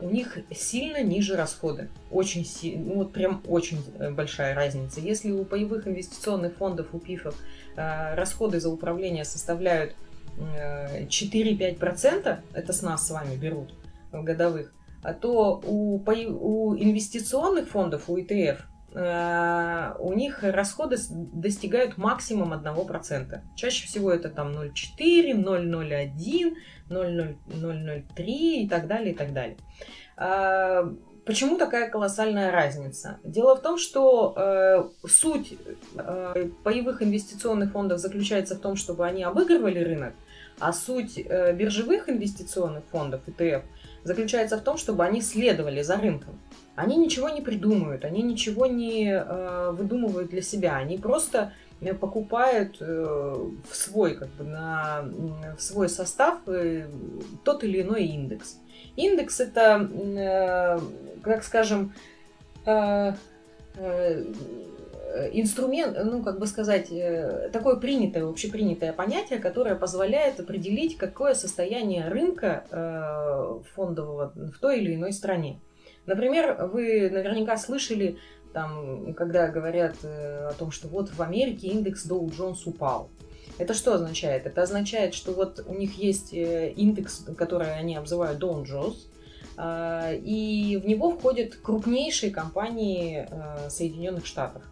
у 0.00 0.10
них 0.10 0.38
сильно 0.54 1.02
ниже 1.02 1.36
расходы. 1.36 1.88
Очень 2.10 2.44
сильно, 2.44 2.84
ну 2.84 2.94
вот 2.96 3.12
прям 3.12 3.42
очень 3.46 3.78
э, 3.98 4.10
большая 4.10 4.54
разница. 4.54 5.00
Если 5.00 5.30
у 5.30 5.44
паевых 5.44 5.88
инвестиционных 5.88 6.56
фондов, 6.56 6.88
у 6.92 6.98
ПИФов, 6.98 7.34
э, 7.76 8.14
расходы 8.14 8.60
за 8.60 8.68
управление 8.68 9.24
составляют 9.24 9.94
4-5%, 10.36 12.38
это 12.52 12.72
с 12.72 12.82
нас 12.82 13.06
с 13.06 13.10
вами 13.10 13.36
берут 13.36 13.72
годовых, 14.10 14.74
а 15.04 15.14
то 15.14 15.62
у, 15.64 15.96
у 15.96 16.76
инвестиционных 16.76 17.68
фондов, 17.68 18.10
у 18.10 18.18
ETF, 18.18 18.58
у 18.94 20.12
них 20.12 20.44
расходы 20.44 20.96
достигают 21.10 21.98
максимум 21.98 22.52
1%. 22.52 23.40
Чаще 23.56 23.86
всего 23.86 24.12
это 24.12 24.28
там 24.28 24.52
0,4, 24.52 25.32
0,01, 25.34 26.56
0,003 26.88 28.64
и 28.64 28.68
так 28.68 28.86
далее, 28.86 29.12
и 29.12 29.16
так 29.16 29.32
далее. 29.32 29.56
А, 30.16 30.92
почему 31.24 31.58
такая 31.58 31.90
колоссальная 31.90 32.50
разница? 32.50 33.18
Дело 33.24 33.56
в 33.56 33.62
том, 33.62 33.78
что 33.78 34.34
э, 34.36 35.08
суть 35.08 35.54
э, 35.96 36.48
паевых 36.62 37.02
инвестиционных 37.02 37.72
фондов 37.72 37.98
заключается 37.98 38.54
в 38.54 38.60
том, 38.60 38.76
чтобы 38.76 39.06
они 39.06 39.24
обыгрывали 39.24 39.80
рынок, 39.80 40.14
а 40.58 40.72
суть 40.72 41.18
э, 41.18 41.52
биржевых 41.52 42.08
инвестиционных 42.08 42.84
фондов, 42.90 43.22
ETF, 43.26 43.62
заключается 44.04 44.58
в 44.58 44.62
том, 44.62 44.76
чтобы 44.76 45.04
они 45.04 45.20
следовали 45.20 45.82
за 45.82 45.96
рынком. 45.96 46.38
Они 46.76 46.96
ничего 46.96 47.28
не 47.28 47.40
придумывают, 47.40 48.04
они 48.04 48.22
ничего 48.22 48.66
не 48.66 49.10
э, 49.10 49.70
выдумывают 49.70 50.30
для 50.30 50.42
себя, 50.42 50.76
они 50.76 50.98
просто 50.98 51.52
Э, 51.84 51.94
покупают 51.94 52.76
э, 52.80 52.84
в 53.68 53.76
свой, 53.76 54.14
как 54.16 54.28
бы, 54.30 54.44
на, 54.44 55.04
в 55.56 55.62
свой 55.62 55.88
состав 55.88 56.38
э, 56.46 56.86
тот 57.44 57.64
или 57.64 57.82
иной 57.82 58.04
индекс. 58.06 58.58
Индекс 58.96 59.40
это, 59.40 60.80
как 61.22 61.42
скажем, 61.42 61.92
инструмент, 65.32 65.98
ну, 66.04 66.22
как 66.22 66.38
бы 66.38 66.46
сказать, 66.46 66.92
такое 67.52 67.76
принятое, 67.76 68.24
общепринятое 68.24 68.92
понятие, 68.92 69.40
которое 69.40 69.74
позволяет 69.74 70.38
определить, 70.38 70.96
какое 70.96 71.34
состояние 71.34 72.08
рынка 72.08 72.64
фондового 73.74 74.32
в 74.36 74.60
той 74.60 74.78
или 74.80 74.94
иной 74.94 75.12
стране. 75.12 75.58
Например, 76.06 76.68
вы 76.72 77.08
наверняка 77.10 77.56
слышали 77.56 78.18
там, 78.52 79.14
когда 79.14 79.48
говорят 79.48 79.96
э, 80.04 80.48
о 80.48 80.52
том, 80.52 80.70
что 80.70 80.88
вот 80.88 81.10
в 81.10 81.20
Америке 81.20 81.68
индекс 81.68 82.06
Dow 82.06 82.24
Jones 82.30 82.60
упал. 82.66 83.10
Это 83.58 83.74
что 83.74 83.94
означает? 83.94 84.46
Это 84.46 84.62
означает, 84.62 85.14
что 85.14 85.32
вот 85.32 85.64
у 85.66 85.74
них 85.74 85.98
есть 85.98 86.32
э, 86.32 86.70
индекс, 86.70 87.26
который 87.36 87.76
они 87.76 87.96
обзывают 87.96 88.40
Dow 88.40 88.64
Jones, 88.64 88.96
а, 89.56 90.12
и 90.12 90.76
в 90.76 90.86
него 90.86 91.10
входят 91.10 91.56
крупнейшие 91.56 92.32
компании 92.32 93.26
э, 93.28 93.68
Соединенных 93.70 94.26
Штатов. 94.26 94.62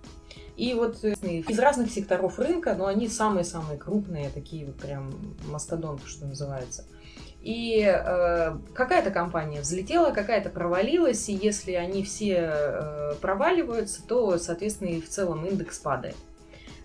И 0.56 0.74
вот 0.74 1.02
из 1.02 1.58
разных 1.58 1.90
секторов 1.90 2.38
рынка, 2.38 2.74
но 2.74 2.86
они 2.86 3.08
самые-самые 3.08 3.78
крупные, 3.78 4.28
такие 4.30 4.66
вот 4.66 4.76
прям 4.76 5.34
мастодонты, 5.46 6.06
что 6.06 6.26
называется– 6.26 6.84
и 7.42 7.82
э, 7.84 8.56
какая-то 8.72 9.10
компания 9.10 9.60
взлетела, 9.60 10.12
какая-то 10.12 10.48
провалилась, 10.48 11.28
и 11.28 11.32
если 11.32 11.72
они 11.72 12.04
все 12.04 12.52
э, 12.52 13.14
проваливаются, 13.20 14.06
то, 14.06 14.38
соответственно, 14.38 14.90
и 14.90 15.00
в 15.00 15.08
целом 15.08 15.44
индекс 15.44 15.78
падает. 15.78 16.16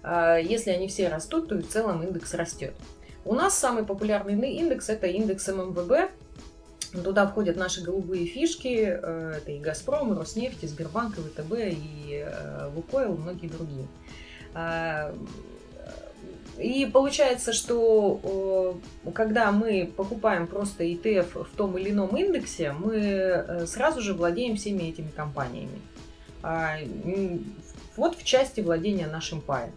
Э, 0.04 0.40
если 0.42 0.72
они 0.72 0.88
все 0.88 1.10
растут, 1.10 1.50
то 1.50 1.56
и 1.56 1.62
в 1.62 1.70
целом 1.70 2.02
индекс 2.02 2.34
растет. 2.34 2.74
У 3.24 3.36
нас 3.36 3.56
самый 3.56 3.86
популярный 3.86 4.54
индекс 4.54 4.90
это 4.90 5.06
индекс 5.06 5.48
ММВБ. 5.48 6.12
Туда 7.04 7.28
входят 7.28 7.58
наши 7.58 7.84
голубые 7.84 8.26
фишки, 8.26 9.00
э, 9.00 9.34
это 9.38 9.52
и 9.52 9.60
Газпром, 9.60 10.14
и 10.14 10.18
Роснефть, 10.18 10.64
и 10.64 10.68
Сбербанк, 10.68 11.20
и 11.20 11.22
ВТБ, 11.22 11.54
и 11.54 12.26
э, 12.26 12.70
Лукойл, 12.74 13.14
и 13.14 13.18
многие 13.18 13.48
другие. 13.48 13.88
Э, 16.58 16.64
и 16.64 16.86
получается, 16.86 17.54
что 17.54 18.80
когда 19.14 19.52
мы 19.52 19.92
покупаем 19.96 20.48
просто 20.48 20.84
ETF 20.84 21.46
в 21.46 21.56
том 21.56 21.78
или 21.78 21.92
ином 21.92 22.16
индексе, 22.16 22.72
мы 22.72 22.96
э, 22.96 23.66
сразу 23.68 24.02
же 24.02 24.14
владеем 24.14 24.56
всеми 24.56 24.84
этими 24.84 25.10
компаниями. 25.10 25.80
А, 26.44 26.78
вот 27.96 28.18
в 28.18 28.24
части 28.24 28.62
владения 28.62 29.08
нашим 29.08 29.42
паем. 29.42 29.72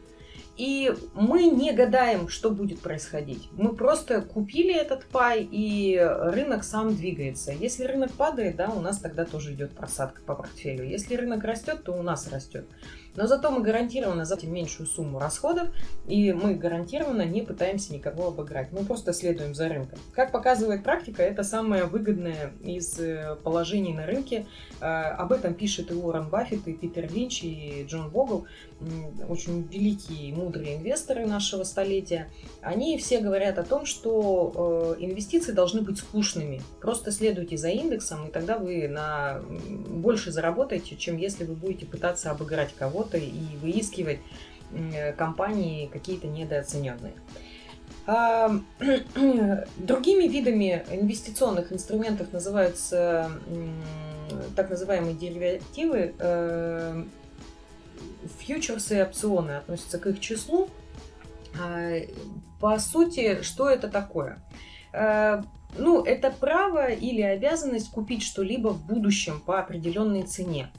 И 0.56 0.94
мы 1.14 1.44
не 1.44 1.72
гадаем, 1.72 2.28
что 2.28 2.50
будет 2.50 2.80
происходить. 2.80 3.48
Мы 3.52 3.74
просто 3.74 4.20
купили 4.20 4.74
этот 4.74 5.06
пай, 5.06 5.48
и 5.50 5.98
рынок 5.98 6.64
сам 6.64 6.94
двигается. 6.94 7.50
Если 7.52 7.84
рынок 7.84 8.12
падает, 8.12 8.56
да, 8.56 8.68
у 8.68 8.80
нас 8.80 8.98
тогда 8.98 9.24
тоже 9.24 9.54
идет 9.54 9.70
просадка 9.70 10.20
по 10.20 10.34
портфелю. 10.34 10.84
Если 10.84 11.14
рынок 11.14 11.44
растет, 11.44 11.84
то 11.84 11.92
у 11.92 12.02
нас 12.02 12.28
растет. 12.30 12.66
Но 13.20 13.26
зато 13.26 13.50
мы 13.50 13.60
гарантированно 13.62 14.24
заплатим 14.24 14.54
меньшую 14.54 14.86
сумму 14.86 15.18
расходов, 15.18 15.68
и 16.06 16.32
мы 16.32 16.54
гарантированно 16.54 17.22
не 17.22 17.42
пытаемся 17.42 17.92
никого 17.92 18.28
обыграть. 18.28 18.72
Мы 18.72 18.84
просто 18.84 19.12
следуем 19.12 19.54
за 19.54 19.68
рынком. 19.68 19.98
Как 20.14 20.32
показывает 20.32 20.82
практика, 20.82 21.22
это 21.22 21.42
самое 21.42 21.84
выгодное 21.84 22.52
из 22.62 22.98
э, 22.98 23.36
положений 23.42 23.94
на 23.94 24.06
рынке. 24.06 24.46
А, 24.80 25.10
об 25.10 25.32
этом 25.32 25.54
пишет 25.54 25.90
и 25.90 25.94
Уоррен 25.94 26.28
Баффет, 26.28 26.66
и 26.66 26.72
Питер 26.72 27.12
Линч, 27.12 27.42
и 27.42 27.84
Джон 27.86 28.08
Богл, 28.10 28.46
очень 29.28 29.68
великие 29.70 30.30
и 30.30 30.32
мудрые 30.32 30.76
инвесторы 30.76 31.26
нашего 31.26 31.64
столетия. 31.64 32.30
Они 32.62 32.96
все 32.96 33.20
говорят 33.20 33.58
о 33.58 33.62
том, 33.62 33.84
что 33.84 34.96
э, 34.98 35.04
инвестиции 35.04 35.52
должны 35.52 35.82
быть 35.82 35.98
скучными. 35.98 36.62
Просто 36.80 37.12
следуйте 37.12 37.58
за 37.58 37.68
индексом, 37.68 38.28
и 38.28 38.30
тогда 38.30 38.56
вы 38.56 38.88
на 38.88 39.42
больше 39.88 40.32
заработаете, 40.32 40.96
чем 40.96 41.18
если 41.18 41.44
вы 41.44 41.54
будете 41.54 41.84
пытаться 41.84 42.30
обыграть 42.30 42.74
кого-то 42.74 43.09
и 43.18 43.56
выискивать 43.60 44.20
компании 45.16 45.86
какие-то 45.86 46.28
недооцененные. 46.28 47.14
А, 48.06 48.50
другими 49.76 50.26
видами 50.26 50.84
инвестиционных 50.90 51.72
инструментов 51.72 52.32
называются 52.32 53.30
так 54.56 54.70
называемые 54.70 55.14
деривативы, 55.14 56.14
э, 56.18 57.04
фьючерсы 58.38 58.98
и 58.98 59.02
опционы 59.02 59.52
относятся 59.52 59.98
к 59.98 60.06
их 60.06 60.20
числу. 60.20 60.68
А, 61.60 62.00
по 62.60 62.78
сути, 62.78 63.42
что 63.42 63.68
это 63.68 63.88
такое? 63.88 64.38
Э, 64.92 65.42
ну, 65.78 66.02
это 66.02 66.30
право 66.30 66.90
или 66.90 67.22
обязанность 67.22 67.90
купить 67.90 68.22
что-либо 68.22 68.68
в 68.68 68.84
будущем 68.86 69.40
по 69.40 69.60
определенной 69.60 70.22
цене. 70.22 70.70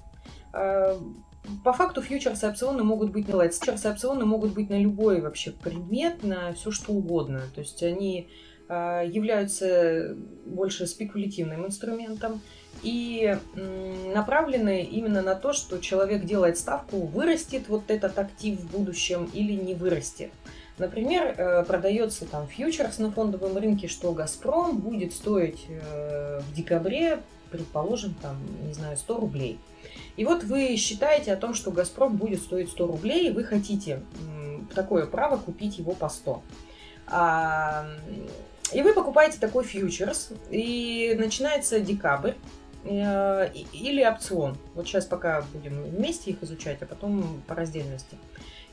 По 1.63 1.73
факту 1.73 2.01
фьючерсы 2.01 2.45
и 2.45 2.49
опционы 2.49 2.83
могут 2.83 3.11
быть 3.11 3.27
на 3.27 3.49
фьючерсы 3.49 3.87
и 3.87 3.91
опционы 3.91 4.25
могут 4.25 4.53
быть 4.53 4.69
на 4.69 4.79
любой 4.79 5.21
вообще 5.21 5.51
предмет, 5.51 6.23
на 6.23 6.53
все 6.53 6.71
что 6.71 6.93
угодно. 6.93 7.41
То 7.53 7.61
есть 7.61 7.81
они 7.83 8.29
э, 8.69 9.03
являются 9.07 10.15
больше 10.45 10.87
спекулятивным 10.87 11.65
инструментом 11.65 12.41
и 12.83 13.37
направлены 14.13 14.83
именно 14.83 15.21
на 15.21 15.35
то, 15.35 15.53
что 15.53 15.77
человек 15.79 16.25
делает 16.25 16.57
ставку, 16.57 16.97
вырастет 16.97 17.67
вот 17.67 17.83
этот 17.89 18.17
актив 18.17 18.59
в 18.59 18.71
будущем 18.71 19.29
или 19.33 19.53
не 19.53 19.75
вырастет. 19.75 20.31
Например, 20.77 21.35
э, 21.37 21.63
продается 21.63 22.25
там 22.25 22.47
фьючерс 22.47 22.97
на 22.99 23.11
фондовом 23.11 23.57
рынке, 23.57 23.87
что 23.87 24.13
Газпром 24.13 24.77
будет 24.79 25.13
стоить 25.13 25.65
э, 25.69 26.39
в 26.39 26.53
декабре, 26.55 27.19
предположим, 27.51 28.13
там, 28.21 28.37
не 28.65 28.73
знаю, 28.73 28.97
100 28.97 29.17
рублей. 29.17 29.59
И 30.17 30.25
вот 30.25 30.43
вы 30.43 30.75
считаете 30.75 31.33
о 31.33 31.37
том, 31.37 31.53
что 31.53 31.71
Газпром 31.71 32.17
будет 32.17 32.41
стоить 32.41 32.69
100 32.69 32.87
рублей, 32.87 33.29
и 33.29 33.31
вы 33.31 33.43
хотите 33.43 34.01
такое 34.73 35.05
право 35.05 35.37
купить 35.37 35.77
его 35.77 35.93
по 35.93 36.09
100. 36.09 36.41
А, 37.07 37.85
и 38.73 38.81
вы 38.81 38.93
покупаете 38.93 39.37
такой 39.39 39.63
фьючерс, 39.63 40.29
и 40.49 41.15
начинается 41.19 41.79
декабрь, 41.79 42.33
э, 42.83 43.49
или 43.73 44.03
опцион. 44.05 44.57
Вот 44.75 44.87
сейчас 44.87 45.05
пока 45.05 45.43
будем 45.53 45.83
вместе 45.83 46.31
их 46.31 46.43
изучать, 46.43 46.81
а 46.81 46.85
потом 46.85 47.41
по 47.47 47.55
раздельности. 47.55 48.17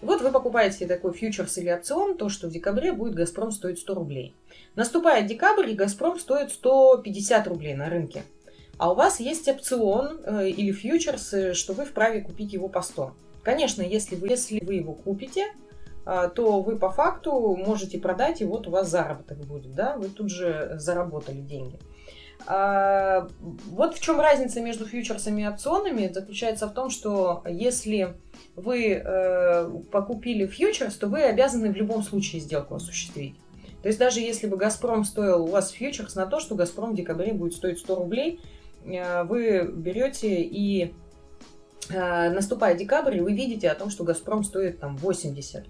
Вот 0.01 0.21
вы 0.21 0.31
покупаете 0.31 0.87
такой 0.87 1.13
фьючерс 1.13 1.59
или 1.59 1.71
опцион, 1.71 2.17
то, 2.17 2.29
что 2.29 2.47
в 2.47 2.51
декабре 2.53 2.93
будет 2.93 3.15
Газпром 3.15 3.51
стоить 3.51 3.81
100 3.81 3.95
рублей. 3.95 4.35
Наступает 4.77 5.27
декабрь, 5.27 5.71
и 5.71 5.75
Газпром 5.75 6.21
стоит 6.21 6.53
150 6.53 7.49
рублей 7.49 7.75
на 7.75 7.91
рынке. 7.91 8.23
А 8.79 8.93
у 8.93 8.95
вас 8.95 9.21
есть 9.21 9.49
опцион 9.49 10.21
э, 10.25 10.49
или 10.51 10.73
фьючерс, 10.73 11.35
э, 11.35 11.55
что 11.55 11.73
вы 11.73 11.85
вправе 11.85 12.21
купить 12.21 12.53
его 12.53 12.69
по 12.69 12.81
100. 12.81 13.13
Конечно, 13.43 13.83
если 13.83 14.15
вы, 14.15 14.29
если 14.29 14.65
вы 14.65 14.75
его 14.75 14.95
купите, 14.95 15.47
э, 16.07 16.31
то 16.35 16.61
вы 16.61 16.77
по 16.77 16.91
факту 16.91 17.57
можете 17.57 17.99
продать, 17.99 18.41
и 18.41 18.45
вот 18.45 18.69
у 18.69 18.71
вас 18.71 18.89
заработок 18.89 19.39
будет, 19.39 19.75
да, 19.75 19.97
вы 19.97 20.09
тут 20.09 20.31
же 20.31 20.77
заработали 20.79 21.41
деньги. 21.41 21.79
А, 22.47 23.29
вот 23.71 23.97
в 23.97 24.01
чем 24.01 24.21
разница 24.21 24.61
между 24.61 24.87
фьючерсами 24.87 25.43
и 25.43 25.49
опционами 25.49 26.11
заключается 26.13 26.69
в 26.69 26.73
том, 26.73 26.89
что 26.89 27.43
если 27.49 28.17
вы 28.55 29.03
э, 29.05 29.71
покупили 29.91 30.47
фьючерс, 30.47 30.95
то 30.95 31.09
вы 31.09 31.23
обязаны 31.23 31.73
в 31.73 31.77
любом 31.77 32.03
случае 32.03 32.41
сделку 32.41 32.75
осуществить. 32.75 33.35
То 33.83 33.89
есть 33.89 33.99
даже 33.99 34.21
если 34.21 34.47
бы 34.47 34.57
Газпром 34.57 35.05
стоил 35.05 35.45
у 35.45 35.49
вас 35.49 35.71
фьючерс 35.71 36.15
на 36.15 36.27
то, 36.27 36.41
что 36.41 36.55
Газпром 36.55 36.93
в 36.93 36.97
декабре 36.97 37.33
будет 37.33 37.55
стоить 37.55 37.79
100 37.79 37.95
рублей, 37.97 38.41
вы 39.25 39.71
берете 39.71 40.43
и 40.43 40.95
э, 41.91 42.31
наступает 42.31 42.79
декабрь, 42.79 43.21
вы 43.21 43.35
видите 43.35 43.71
о 43.71 43.75
том, 43.75 43.91
что 43.91 44.05
Газпром 44.05 44.45
стоит 44.45 44.81
там 44.81 44.97
80 44.97 45.67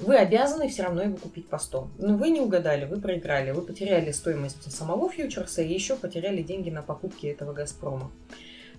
вы 0.00 0.16
обязаны 0.16 0.68
все 0.68 0.84
равно 0.84 1.02
его 1.02 1.16
купить 1.16 1.48
по 1.48 1.58
100. 1.58 1.88
Но 1.98 2.16
вы 2.16 2.30
не 2.30 2.40
угадали, 2.40 2.86
вы 2.86 3.00
проиграли, 3.00 3.50
вы 3.50 3.62
потеряли 3.62 4.10
стоимость 4.12 4.72
самого 4.72 5.10
фьючерса 5.10 5.62
и 5.62 5.72
еще 5.72 5.96
потеряли 5.96 6.42
деньги 6.42 6.70
на 6.70 6.82
покупки 6.82 7.26
этого 7.26 7.52
Газпрома. 7.52 8.10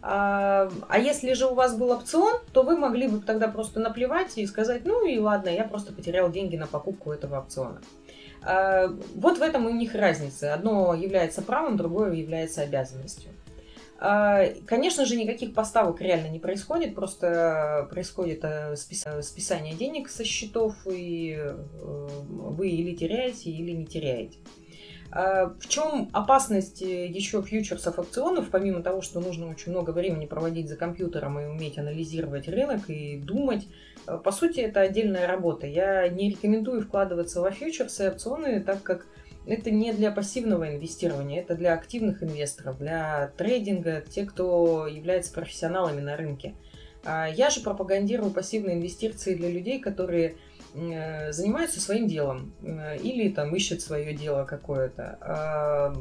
А, 0.04 0.72
а 0.90 0.98
если 0.98 1.34
же 1.34 1.46
у 1.46 1.54
вас 1.54 1.76
был 1.76 1.92
опцион, 1.92 2.40
то 2.54 2.64
вы 2.64 2.76
могли 2.76 3.08
бы 3.08 3.20
тогда 3.20 3.48
просто 3.48 3.80
наплевать 3.80 4.36
и 4.38 4.48
сказать, 4.48 4.82
ну 4.84 5.06
и 5.06 5.20
ладно, 5.20 5.50
я 5.50 5.64
просто 5.64 5.94
потерял 5.94 6.32
деньги 6.32 6.56
на 6.56 6.66
покупку 6.66 7.12
этого 7.12 7.38
опциона. 7.38 7.82
А, 8.42 8.88
вот 9.14 9.38
в 9.38 9.42
этом 9.44 9.68
у 9.68 9.70
них 9.70 9.94
разница. 9.94 10.56
Одно 10.56 10.96
является 10.96 11.44
правом, 11.44 11.78
другое 11.78 12.14
является 12.14 12.62
обязанностью. 12.62 13.30
А, 14.04 14.46
конечно 14.66 15.06
же, 15.06 15.16
никаких 15.16 15.54
поставок 15.54 16.02
реально 16.02 16.28
не 16.30 16.40
происходит, 16.40 16.96
просто 16.96 17.88
происходит 17.92 18.40
э, 18.44 18.76
списание 18.76 19.76
денег 19.76 20.10
со 20.10 20.24
счетов, 20.24 20.74
и 20.92 21.38
э, 21.38 21.56
вы 21.80 22.70
или 22.70 22.96
теряете, 22.96 23.52
или 23.52 23.70
не 23.70 23.86
теряете. 23.86 24.40
А, 25.12 25.54
в 25.60 25.68
чем 25.68 26.10
опасность 26.14 26.82
еще 26.82 27.44
фьючерсов 27.44 28.00
опционов, 28.00 28.50
помимо 28.50 28.82
того, 28.82 29.04
что 29.04 29.20
нужно 29.20 29.48
очень 29.48 29.72
много 29.72 29.92
времени 29.92 30.26
проводить 30.26 30.68
за 30.68 30.78
компьютером 30.78 31.40
и 31.40 31.46
уметь 31.46 31.78
анализировать 31.78 32.48
рынок 32.48 32.90
и 32.90 33.18
думать, 33.18 33.68
э, 34.08 34.18
по 34.18 34.32
сути, 34.32 34.62
это 34.62 34.82
отдельная 34.82 35.28
работа. 35.28 35.68
Я 35.68 36.10
не 36.10 36.32
рекомендую 36.32 36.82
вкладываться 36.82 37.40
во 37.40 37.52
фьючерсы 37.52 38.06
и 38.06 38.08
опционы, 38.08 38.62
так 38.62 38.82
как 38.82 39.06
это 39.46 39.72
не 39.72 39.92
для 39.94 40.12
пассивного 40.12 40.70
инвестирования, 40.70 41.42
это 41.42 41.56
для 41.56 41.74
активных 41.74 42.24
инвесторов, 42.24 42.78
для 42.78 43.32
трейдинга, 43.38 44.04
те, 44.08 44.26
кто 44.26 44.88
является 44.88 45.34
профессионалами 45.34 46.02
на 46.02 46.16
рынке. 46.16 46.54
А 47.04 47.28
я 47.28 47.50
же 47.50 47.62
пропагандирую 47.62 48.32
пассивные 48.32 48.76
инвестиции 48.76 49.34
для 49.34 49.50
людей, 49.50 49.80
которые 49.80 50.36
э, 50.76 51.32
занимаются 51.32 51.82
своим 51.82 52.08
делом 52.08 52.54
э, 52.62 53.00
или 53.00 53.30
там 53.30 53.56
ищут 53.56 53.82
свое 53.82 54.14
дело 54.14 54.46
какое-то, 54.46 55.18
а, 55.22 55.96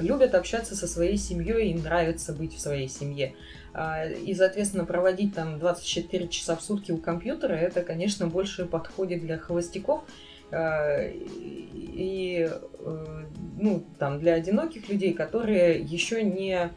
любят 0.00 0.34
общаться 0.34 0.74
со 0.74 0.88
своей 0.88 1.16
семьей, 1.16 1.70
им 1.70 1.82
нравится 1.82 2.32
быть 2.32 2.54
в 2.54 2.60
своей 2.60 2.88
семье. 2.88 3.34
А, 3.72 4.06
и, 4.06 4.34
соответственно, 4.34 4.84
проводить 4.84 5.34
там 5.34 5.58
24 5.58 6.28
часа 6.28 6.56
в 6.56 6.62
сутки 6.62 6.90
у 6.92 6.98
компьютера, 6.98 7.52
это, 7.52 7.82
конечно, 7.82 8.26
больше 8.26 8.64
подходит 8.64 9.20
для 9.20 9.38
холостяков, 9.38 10.02
и 11.96 12.48
э, 12.48 13.24
ну, 13.58 13.84
там, 13.98 14.18
для 14.20 14.34
одиноких 14.34 14.88
людей, 14.88 15.12
которые 15.12 15.80
еще 15.80 16.22
не 16.22 16.52
э, 16.54 16.70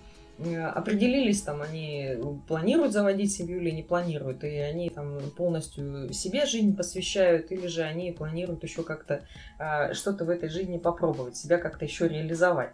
определились, 0.73 1.41
там, 1.41 1.61
они 1.61 2.17
планируют 2.47 2.93
заводить 2.93 3.31
семью 3.31 3.59
или 3.59 3.71
не 3.71 3.83
планируют, 3.83 4.43
и 4.43 4.57
они 4.57 4.89
там 4.89 5.19
полностью 5.35 6.11
себе 6.13 6.45
жизнь 6.45 6.75
посвящают, 6.75 7.51
или 7.51 7.67
же 7.67 7.81
они 7.81 8.11
планируют 8.11 8.63
еще 8.63 8.83
как-то 8.83 9.25
что-то 9.93 10.25
в 10.25 10.29
этой 10.29 10.49
жизни 10.49 10.77
попробовать, 10.77 11.37
себя 11.37 11.57
как-то 11.57 11.85
еще 11.85 12.07
реализовать. 12.07 12.71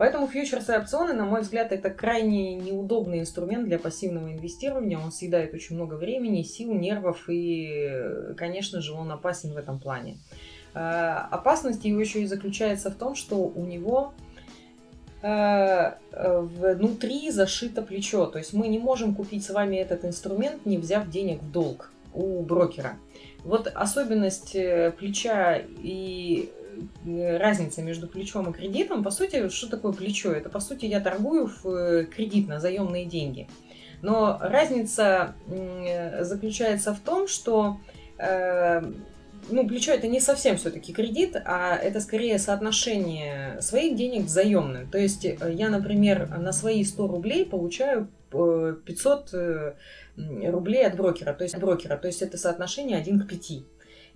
Поэтому 0.00 0.26
фьючерсы 0.26 0.72
и 0.72 0.76
опционы, 0.78 1.12
на 1.12 1.26
мой 1.26 1.42
взгляд, 1.42 1.72
это 1.72 1.90
крайне 1.90 2.54
неудобный 2.54 3.20
инструмент 3.20 3.66
для 3.66 3.78
пассивного 3.78 4.32
инвестирования. 4.32 4.98
Он 4.98 5.12
съедает 5.12 5.52
очень 5.52 5.76
много 5.76 5.94
времени, 5.94 6.42
сил, 6.42 6.72
нервов 6.72 7.28
и, 7.28 8.34
конечно 8.38 8.80
же, 8.80 8.94
он 8.94 9.12
опасен 9.12 9.52
в 9.52 9.58
этом 9.58 9.78
плане. 9.78 10.16
Э, 10.72 11.26
опасность 11.30 11.84
его 11.84 12.00
еще 12.00 12.22
и 12.22 12.26
заключается 12.26 12.90
в 12.90 12.94
том, 12.94 13.14
что 13.14 13.36
у 13.36 13.66
него 13.66 14.14
э, 14.14 14.29
внутри 15.22 17.30
зашито 17.30 17.82
плечо. 17.82 18.26
То 18.26 18.38
есть 18.38 18.54
мы 18.54 18.68
не 18.68 18.78
можем 18.78 19.14
купить 19.14 19.44
с 19.44 19.50
вами 19.50 19.76
этот 19.76 20.04
инструмент, 20.04 20.64
не 20.64 20.78
взяв 20.78 21.10
денег 21.10 21.42
в 21.42 21.50
долг 21.50 21.92
у 22.14 22.42
брокера. 22.42 22.96
Вот 23.44 23.66
особенность 23.68 24.54
э, 24.54 24.92
плеча 24.98 25.60
и 25.82 26.50
разница 27.04 27.82
между 27.82 28.06
плечом 28.06 28.50
и 28.50 28.52
кредитом, 28.52 29.02
по 29.02 29.10
сути, 29.10 29.48
что 29.48 29.68
такое 29.68 29.92
плечо? 29.92 30.32
Это, 30.32 30.48
по 30.48 30.60
сути, 30.60 30.86
я 30.86 31.00
торгую 31.00 31.50
в 31.62 31.68
э, 31.68 32.04
кредит 32.04 32.48
на 32.48 32.60
заемные 32.60 33.04
деньги. 33.04 33.48
Но 34.02 34.38
разница 34.40 35.34
заключается 36.20 36.94
в 36.94 37.00
том, 37.00 37.28
что 37.28 37.78
э, 38.18 38.82
ну, 39.50 39.66
плечо 39.66 39.92
это 39.92 40.08
не 40.08 40.20
совсем 40.20 40.56
все-таки 40.56 40.92
кредит, 40.92 41.36
а 41.44 41.76
это 41.76 42.00
скорее 42.00 42.38
соотношение 42.38 43.60
своих 43.60 43.96
денег 43.96 44.28
с 44.28 44.32
заемным. 44.32 44.88
То 44.90 44.98
есть 44.98 45.24
э, 45.24 45.36
я, 45.52 45.68
например, 45.68 46.28
на 46.38 46.52
свои 46.52 46.84
100 46.84 47.06
рублей 47.06 47.44
получаю 47.44 48.08
500 48.30 49.34
рублей 50.16 50.86
от 50.86 50.96
брокера, 50.96 51.32
то 51.32 51.42
есть 51.42 51.54
от 51.54 51.60
брокера, 51.60 51.96
то 51.96 52.06
есть 52.06 52.22
это 52.22 52.38
соотношение 52.38 52.98
1 52.98 53.20
к 53.20 53.28
5. 53.28 53.52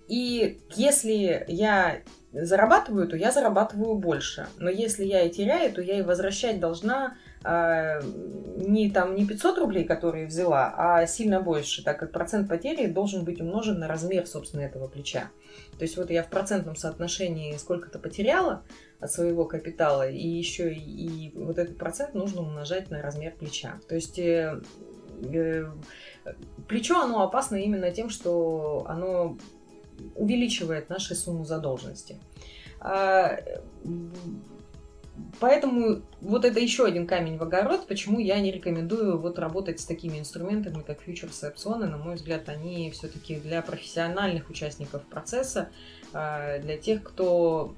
И 0.07 0.59
если 0.75 1.45
я 1.47 2.01
зарабатываю, 2.31 3.07
то 3.07 3.15
я 3.15 3.31
зарабатываю 3.31 3.95
больше. 3.95 4.47
Но 4.57 4.69
если 4.69 5.03
я 5.03 5.23
и 5.23 5.29
теряю, 5.29 5.73
то 5.73 5.81
я 5.81 5.99
и 5.99 6.03
возвращать 6.03 6.59
должна 6.59 7.17
э, 7.24 7.24
не, 7.45 8.89
там, 8.89 9.15
не 9.15 9.25
500 9.25 9.59
рублей, 9.59 9.83
которые 9.83 10.25
взяла, 10.25 10.73
а 10.75 11.05
сильно 11.05 11.41
больше, 11.41 11.83
так 11.83 11.99
как 11.99 12.11
процент 12.11 12.49
потери 12.49 12.87
должен 12.87 13.23
быть 13.23 13.39
умножен 13.39 13.77
на 13.79 13.87
размер, 13.87 14.25
собственно, 14.25 14.61
этого 14.61 14.87
плеча. 14.87 15.29
То 15.77 15.83
есть 15.83 15.97
вот 15.97 16.09
я 16.09 16.23
в 16.23 16.29
процентном 16.29 16.75
соотношении 16.75 17.55
сколько-то 17.57 17.99
потеряла 17.99 18.63
от 18.99 19.11
своего 19.11 19.45
капитала, 19.45 20.09
и 20.09 20.27
еще 20.27 20.73
и, 20.73 21.31
вот 21.35 21.59
этот 21.59 21.77
процент 21.77 22.15
нужно 22.15 22.41
умножать 22.41 22.89
на 22.89 23.01
размер 23.01 23.35
плеча. 23.35 23.79
То 23.87 23.95
есть 23.95 24.17
э, 24.17 24.61
э, 25.21 25.65
плечо, 26.67 26.99
оно 26.99 27.21
опасно 27.21 27.57
именно 27.57 27.91
тем, 27.91 28.09
что 28.09 28.85
оно 28.87 29.37
увеличивает 30.15 30.89
нашу 30.89 31.13
сумму 31.13 31.45
задолженности. 31.45 32.17
Поэтому 35.39 36.01
вот 36.21 36.45
это 36.45 36.59
еще 36.59 36.85
один 36.85 37.07
камень 37.07 37.37
в 37.37 37.43
огород, 37.43 37.87
почему 37.87 38.19
я 38.19 38.39
не 38.39 38.51
рекомендую 38.51 39.17
вот 39.17 39.39
работать 39.39 39.79
с 39.79 39.85
такими 39.85 40.19
инструментами, 40.19 40.81
как 40.81 41.01
фьючерсы 41.01 41.45
и 41.45 41.49
опционы. 41.49 41.87
На 41.87 41.97
мой 41.97 42.15
взгляд, 42.15 42.49
они 42.49 42.89
все-таки 42.91 43.35
для 43.35 43.61
профессиональных 43.61 44.49
участников 44.49 45.03
процесса, 45.03 45.69
а, 46.13 46.59
для 46.59 46.77
тех, 46.77 47.03
кто 47.03 47.75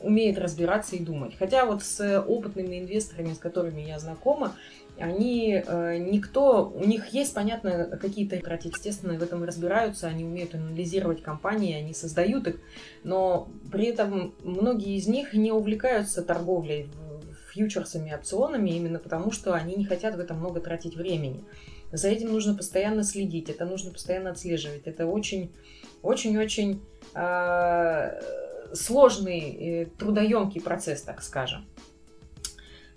умеет 0.00 0.38
разбираться 0.38 0.96
и 0.96 0.98
думать. 0.98 1.36
Хотя 1.38 1.64
вот 1.64 1.82
с 1.82 2.20
опытными 2.20 2.78
инвесторами, 2.78 3.34
с 3.34 3.38
которыми 3.38 3.82
я 3.82 3.98
знакома, 3.98 4.56
они 4.98 5.62
э, 5.66 5.96
никто, 5.98 6.72
у 6.74 6.84
них 6.84 7.08
есть, 7.08 7.34
понятно, 7.34 7.98
какие-то 8.00 8.36
естественно, 8.36 9.14
в 9.14 9.22
этом 9.22 9.42
разбираются, 9.44 10.06
они 10.06 10.24
умеют 10.24 10.54
анализировать 10.54 11.22
компании, 11.22 11.74
они 11.74 11.94
создают 11.94 12.46
их, 12.46 12.56
но 13.02 13.48
при 13.72 13.86
этом 13.86 14.34
многие 14.42 14.96
из 14.96 15.06
них 15.06 15.34
не 15.34 15.52
увлекаются 15.52 16.22
торговлей 16.22 16.88
фьючерсами, 17.54 18.12
опционами, 18.12 18.70
именно 18.70 18.98
потому 18.98 19.30
что 19.30 19.54
они 19.54 19.76
не 19.76 19.84
хотят 19.84 20.16
в 20.16 20.20
этом 20.20 20.38
много 20.38 20.60
тратить 20.60 20.96
времени. 20.96 21.44
За 21.92 22.08
этим 22.08 22.32
нужно 22.32 22.56
постоянно 22.56 23.04
следить, 23.04 23.48
это 23.48 23.64
нужно 23.64 23.92
постоянно 23.92 24.30
отслеживать. 24.30 24.82
Это 24.86 25.06
очень, 25.06 25.52
очень-очень 26.02 26.82
э, 27.14 28.20
сложный, 28.72 29.40
э, 29.40 29.86
трудоемкий 29.96 30.60
процесс, 30.60 31.02
так 31.02 31.22
скажем. 31.22 31.64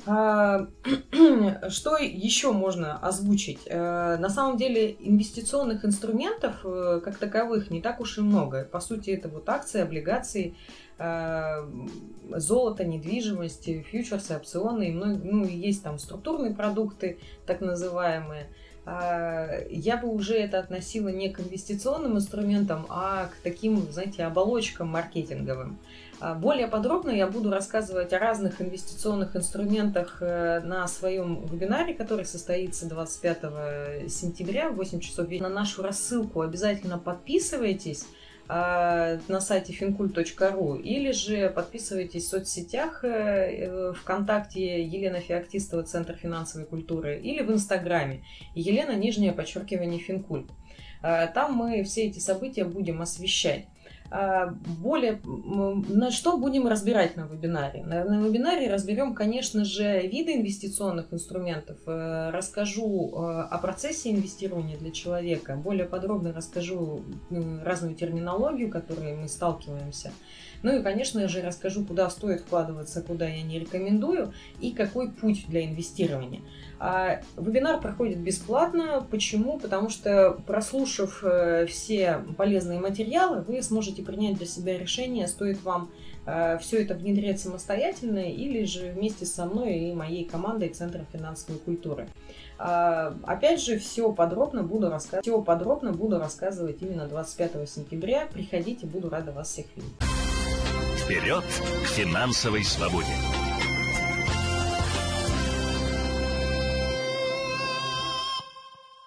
А, 0.08 0.68
что 1.70 1.98
еще 1.98 2.54
можно 2.54 2.98
озвучить? 2.98 3.60
Э, 3.66 4.16
на 4.18 4.30
самом 4.30 4.58
деле 4.58 4.96
инвестиционных 5.00 5.84
инструментов 5.84 6.56
э, 6.64 7.02
как 7.04 7.18
таковых 7.18 7.70
не 7.70 7.82
так 7.82 8.00
уж 8.00 8.18
и 8.18 8.22
много. 8.22 8.64
По 8.64 8.80
сути, 8.80 9.10
это 9.10 9.28
вот 9.28 9.50
акции, 9.50 9.82
облигации, 9.82 10.56
э, 10.98 11.68
золото, 12.30 12.86
недвижимость, 12.86 13.66
фьючерсы, 13.66 14.38
опционы. 14.38 14.94
Ну, 14.94 15.46
есть 15.46 15.84
там 15.84 16.00
структурные 16.00 16.54
продукты, 16.54 17.20
так 17.46 17.60
называемые. 17.60 18.48
А, 18.90 19.50
я 19.70 19.98
бы 19.98 20.08
уже 20.08 20.36
это 20.36 20.60
относила 20.60 21.10
не 21.10 21.30
к 21.30 21.42
инвестиционным 21.42 22.16
инструментам, 22.16 22.86
а 22.88 23.26
к 23.26 23.36
таким, 23.44 23.92
знаете, 23.92 24.24
оболочкам 24.24 24.88
маркетинговым. 24.88 25.78
А, 26.22 26.34
более 26.36 26.70
подробно 26.70 27.12
я 27.12 27.28
буду 27.28 27.52
рассказывать 27.52 28.14
о 28.14 28.20
разных 28.20 28.62
инвестиционных 28.62 29.36
инструментах 29.36 30.20
э, 30.22 30.62
на 30.62 30.88
своем 30.88 31.46
вебинаре, 31.48 31.96
который 31.96 32.24
состоится 32.24 32.88
25 32.88 34.10
сентября 34.10 34.70
в 34.70 34.78
8 34.78 35.02
часов 35.02 35.28
вечера. 35.28 35.50
На 35.50 35.56
нашу 35.56 35.84
рассылку 35.84 36.40
обязательно 36.40 36.98
подписывайтесь 36.98 38.06
на 38.48 39.42
сайте 39.42 39.74
fincult.ru 39.74 40.82
или 40.82 41.12
же 41.12 41.50
подписывайтесь 41.50 42.26
в 42.26 42.30
соцсетях 42.30 43.04
э, 43.04 43.08
э, 43.10 43.94
ВКонтакте 43.94 44.84
Елена 44.84 45.20
Феоктистова, 45.20 45.84
Центр 45.84 46.16
финансовой 46.16 46.66
культуры, 46.66 47.20
или 47.20 47.42
в 47.42 47.52
Инстаграме 47.52 48.24
Елена, 48.56 48.96
нижнее 48.96 49.34
подчеркивание 49.34 50.00
Финкульт. 50.00 50.50
Там 51.02 51.54
мы 51.54 51.84
все 51.84 52.08
эти 52.08 52.18
события 52.18 52.64
будем 52.64 53.02
освещать. 53.02 53.68
А, 54.10 54.54
более, 54.82 55.20
на 55.24 56.12
что 56.12 56.38
будем 56.38 56.68
разбирать 56.68 57.18
на 57.18 57.28
вебинаре? 57.28 57.84
На, 57.84 58.06
на 58.06 58.26
вебинаре 58.26 58.72
разберем, 58.72 59.14
конечно 59.14 59.66
же, 59.66 60.08
виды 60.08 60.36
инвестиционных 60.36 61.12
инструментов, 61.14 61.78
э, 61.86 62.30
расскажу 62.32 63.12
э, 63.12 63.42
о 63.52 63.58
процессе 63.58 64.12
инвестирования 64.12 64.78
для 64.78 64.92
человека, 64.92 65.56
более 65.56 65.86
подробно 65.86 66.32
расскажу 66.32 67.04
разную 67.64 67.96
терминологию, 67.96 68.70
которой 68.70 69.16
мы 69.16 69.28
сталкиваемся. 69.28 70.12
Ну 70.64 70.80
и, 70.80 70.84
конечно 70.84 71.28
же, 71.28 71.42
расскажу, 71.42 71.86
куда 71.86 72.10
стоит 72.10 72.42
вкладываться, 72.42 73.02
куда 73.02 73.28
я 73.28 73.44
не 73.44 73.60
рекомендую 73.60 74.34
и 74.60 74.72
какой 74.72 75.12
путь 75.12 75.46
для 75.48 75.66
инвестирования. 75.66 76.42
А 76.80 77.22
вебинар 77.38 77.80
проходит 77.80 78.20
бесплатно. 78.20 79.06
Почему? 79.10 79.60
Потому 79.60 79.90
что, 79.90 80.38
прослушав 80.46 81.24
э, 81.24 81.66
все 81.68 82.24
полезные 82.38 82.80
материалы, 82.80 83.42
вы 83.42 83.62
сможете 83.62 83.97
принять 84.02 84.38
для 84.38 84.46
себя 84.46 84.78
решение, 84.78 85.28
стоит 85.28 85.62
вам 85.64 85.90
э, 86.26 86.58
все 86.60 86.82
это 86.82 86.94
внедрять 86.94 87.40
самостоятельно 87.40 88.20
или 88.32 88.66
же 88.66 88.92
вместе 88.92 89.26
со 89.26 89.46
мной 89.46 89.78
и 89.78 89.94
моей 89.94 90.26
командой 90.26 90.70
Центра 90.70 91.06
финансовой 91.12 91.60
культуры. 91.60 92.08
А, 92.60 93.16
опять 93.24 93.62
же, 93.62 93.78
все 93.78 94.12
подробно 94.12 94.64
буду 94.64 94.90
рассказывать. 94.90 95.26
Все 95.26 95.42
подробно 95.42 95.92
буду 95.92 96.20
рассказывать 96.20 96.82
именно 96.82 97.08
25 97.08 97.70
сентября. 97.70 98.28
Приходите, 98.32 98.86
буду 98.86 99.10
рада 99.10 99.32
вас 99.32 99.50
всех 99.50 99.66
видеть. 99.76 99.92
Вперед 100.98 101.44
к 101.84 101.88
финансовой 101.88 102.64
свободе! 102.64 103.47